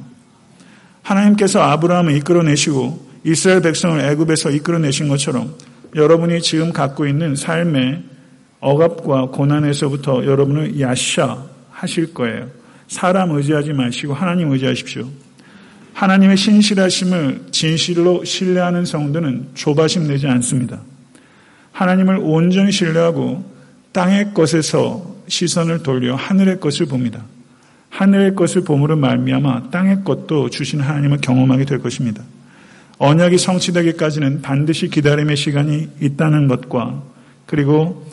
하나님께서 1.02 1.60
아브라함을 1.60 2.16
이끌어내시고 2.16 3.10
이스라엘 3.24 3.60
백성을 3.62 4.00
애굽에서 4.00 4.50
이끌어내신 4.50 5.08
것처럼 5.08 5.54
여러분이 5.94 6.40
지금 6.40 6.72
갖고 6.72 7.06
있는 7.06 7.34
삶의 7.34 8.09
억압과 8.60 9.26
고난에서부터 9.26 10.24
여러분을 10.24 10.80
야샤 10.80 11.44
하실 11.70 12.12
거예요. 12.14 12.48
사람 12.88 13.30
의지하지 13.30 13.72
마시고 13.72 14.14
하나님 14.14 14.50
의지하십시오. 14.52 15.08
하나님의 15.94 16.36
신실하심을 16.36 17.46
진실로 17.50 18.24
신뢰하는 18.24 18.84
성도는 18.84 19.48
조바심 19.54 20.06
내지 20.06 20.26
않습니다. 20.26 20.80
하나님을 21.72 22.18
온전히 22.22 22.72
신뢰하고 22.72 23.44
땅의 23.92 24.34
것에서 24.34 25.14
시선을 25.28 25.82
돌려 25.82 26.14
하늘의 26.14 26.60
것을 26.60 26.86
봅니다. 26.86 27.24
하늘의 27.90 28.34
것을 28.34 28.62
봄으로 28.62 28.96
말미암아 28.96 29.70
땅의 29.70 30.04
것도 30.04 30.50
주신 30.50 30.80
하나님을 30.80 31.18
경험하게 31.18 31.64
될 31.64 31.80
것입니다. 31.80 32.22
언약이 32.98 33.38
성취되기까지는 33.38 34.42
반드시 34.42 34.88
기다림의 34.88 35.36
시간이 35.36 35.88
있다는 36.00 36.48
것과 36.48 37.02
그리고 37.46 38.06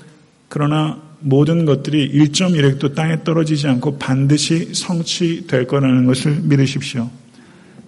그러나 0.50 1.02
모든 1.20 1.66
것들이 1.66 2.12
1.1획도 2.12 2.96
땅에 2.96 3.24
떨어지지 3.24 3.68
않고 3.68 3.98
반드시 3.98 4.74
성취될 4.74 5.68
거라는 5.68 6.06
것을 6.06 6.42
믿으십시오. 6.44 7.10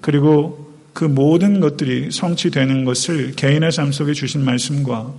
그리고 0.01 0.73
그 0.93 1.05
모든 1.05 1.59
것들이 1.59 2.11
성취되는 2.11 2.85
것을 2.85 3.33
개인의 3.35 3.71
삶 3.71 3.91
속에 3.91 4.13
주신 4.13 4.43
말씀과 4.43 5.13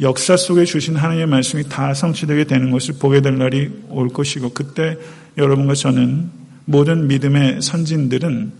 역사 0.00 0.36
속에 0.36 0.64
주신 0.64 0.96
하나님의 0.96 1.26
말씀이 1.26 1.64
다 1.68 1.94
성취되게 1.94 2.44
되는 2.44 2.70
것을 2.70 2.94
보게 2.98 3.20
될 3.20 3.38
날이 3.38 3.70
올 3.90 4.08
것이고 4.08 4.50
그때 4.50 4.96
여러분과 5.36 5.74
저는 5.74 6.30
모든 6.64 7.06
믿음의 7.06 7.62
선진들은 7.62 8.52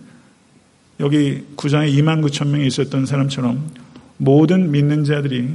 여기 1.01 1.43
구장에 1.57 1.91
2만 1.91 2.25
9천 2.25 2.49
명이 2.49 2.67
있었던 2.67 3.07
사람처럼 3.07 3.69
모든 4.17 4.71
믿는 4.71 5.05
자들이 5.05 5.49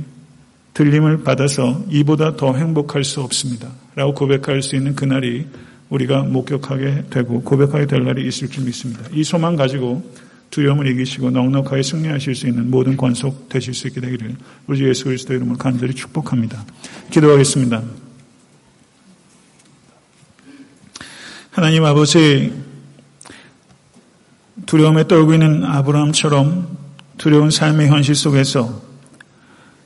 들림을 0.73 1.23
받아서 1.23 1.83
이보다 1.89 2.35
더 2.35 2.53
행복할 2.53 3.03
수 3.03 3.21
없습니다. 3.21 3.69
라고 3.95 4.13
고백할 4.13 4.61
수 4.61 4.75
있는 4.75 4.95
그날이 4.95 5.47
우리가 5.89 6.23
목격하게 6.23 7.05
되고 7.09 7.41
고백하게 7.41 7.87
될 7.87 8.03
날이 8.03 8.27
있을 8.27 8.49
줄 8.49 8.63
믿습니다. 8.65 9.01
이 9.11 9.23
소망 9.23 9.55
가지고 9.55 10.03
두려움을 10.51 10.87
이기시고 10.87 11.31
넉넉하게 11.31 11.83
승리하실 11.83 12.35
수 12.35 12.47
있는 12.47 12.69
모든 12.69 12.97
권속 12.97 13.49
되실 13.49 13.73
수 13.73 13.87
있게 13.87 14.01
되기를 14.01 14.35
우리 14.67 14.87
예수 14.87 15.05
그리스도 15.05 15.33
이름으로 15.33 15.57
간절히 15.57 15.93
축복합니다. 15.93 16.65
기도하겠습니다. 17.11 17.83
하나님 21.51 21.83
아버지 21.85 22.53
두려움에 24.65 25.07
떨고 25.07 25.33
있는 25.33 25.63
아브라함처럼 25.65 26.77
두려운 27.17 27.49
삶의 27.49 27.89
현실 27.89 28.15
속에서 28.15 28.88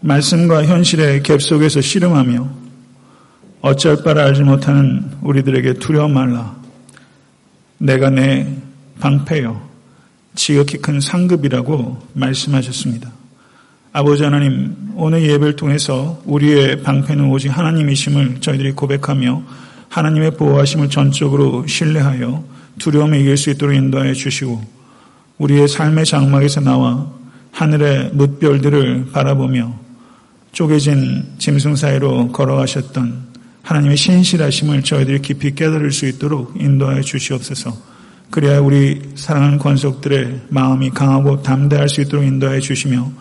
말씀과 0.04 0.66
현실의 0.66 1.22
갭 1.22 1.40
속에서 1.40 1.80
씨름하며 1.80 2.50
어쩔 3.62 4.04
바를 4.04 4.22
알지 4.22 4.44
못하는 4.44 5.10
우리들에게 5.22 5.76
두려움 5.76 6.14
말라. 6.14 6.58
내가 7.78 8.10
내 8.10 8.46
방패요. 9.00 9.62
지극히 10.36 10.78
큰 10.80 11.00
상급이라고 11.00 12.06
말씀하셨습니다. 12.14 13.12
아버지 13.94 14.24
하나님, 14.24 14.76
오늘 14.96 15.24
예배를 15.24 15.56
통해서 15.56 16.22
우리의 16.26 16.82
방패는 16.84 17.30
오직 17.30 17.48
하나님이심을 17.48 18.42
저희들이 18.42 18.74
고백하며 18.74 19.42
하나님의 19.88 20.32
보호하심을 20.32 20.90
전적으로 20.90 21.66
신뢰하여 21.66 22.44
두려움에 22.78 23.22
이길 23.22 23.38
수 23.38 23.52
있도록 23.52 23.74
인도하여 23.74 24.14
주시고 24.14 24.62
우리의 25.38 25.70
삶의 25.70 26.06
장막에서 26.06 26.60
나와 26.60 27.10
하늘의 27.52 28.12
뭇별들을 28.14 29.12
바라보며 29.14 29.83
쪼개진 30.54 31.34
짐승 31.40 31.76
사이로 31.76 32.32
걸어가셨던 32.32 33.34
하나님의 33.64 33.98
신실하심을 33.98 34.84
저희들이 34.84 35.22
깊이 35.22 35.56
깨달을 35.56 35.92
수 35.92 36.06
있도록 36.06 36.54
인도하여 36.60 37.02
주시옵소서. 37.02 37.76
그래야 38.30 38.60
우리 38.60 39.02
사랑하는 39.16 39.58
권속들의 39.58 40.42
마음이 40.50 40.92
강하고 40.92 41.42
담대할 41.42 41.90
수 41.90 42.02
있도록 42.02 42.26
인도해 42.26 42.60
주시며 42.60 43.12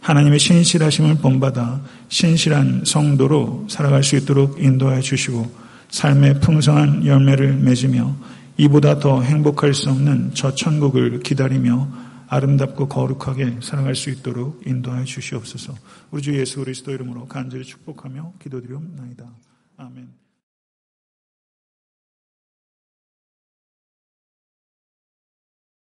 하나님의 0.00 0.38
신실하심을 0.40 1.16
본받아 1.16 1.80
신실한 2.08 2.82
성도로 2.84 3.66
살아갈 3.68 4.02
수 4.02 4.16
있도록 4.16 4.60
인도해 4.60 5.00
주시고 5.00 5.48
삶의 5.90 6.40
풍성한 6.40 7.06
열매를 7.06 7.54
맺으며 7.54 8.16
이보다 8.56 8.98
더 8.98 9.22
행복할 9.22 9.74
수 9.74 9.90
없는 9.90 10.32
저 10.34 10.54
천국을 10.54 11.20
기다리며 11.20 12.09
아름답고 12.30 12.88
거룩하게 12.88 13.58
살아갈 13.60 13.96
수 13.96 14.08
있도록 14.08 14.64
인도하여 14.64 15.04
주시옵소서. 15.04 15.74
우리 16.12 16.22
주 16.22 16.38
예수 16.38 16.60
그리스도 16.60 16.92
이름으로 16.92 17.26
간절히 17.26 17.64
축복하며 17.64 18.34
기도드리옵나이다. 18.38 19.28
아멘. 19.76 20.19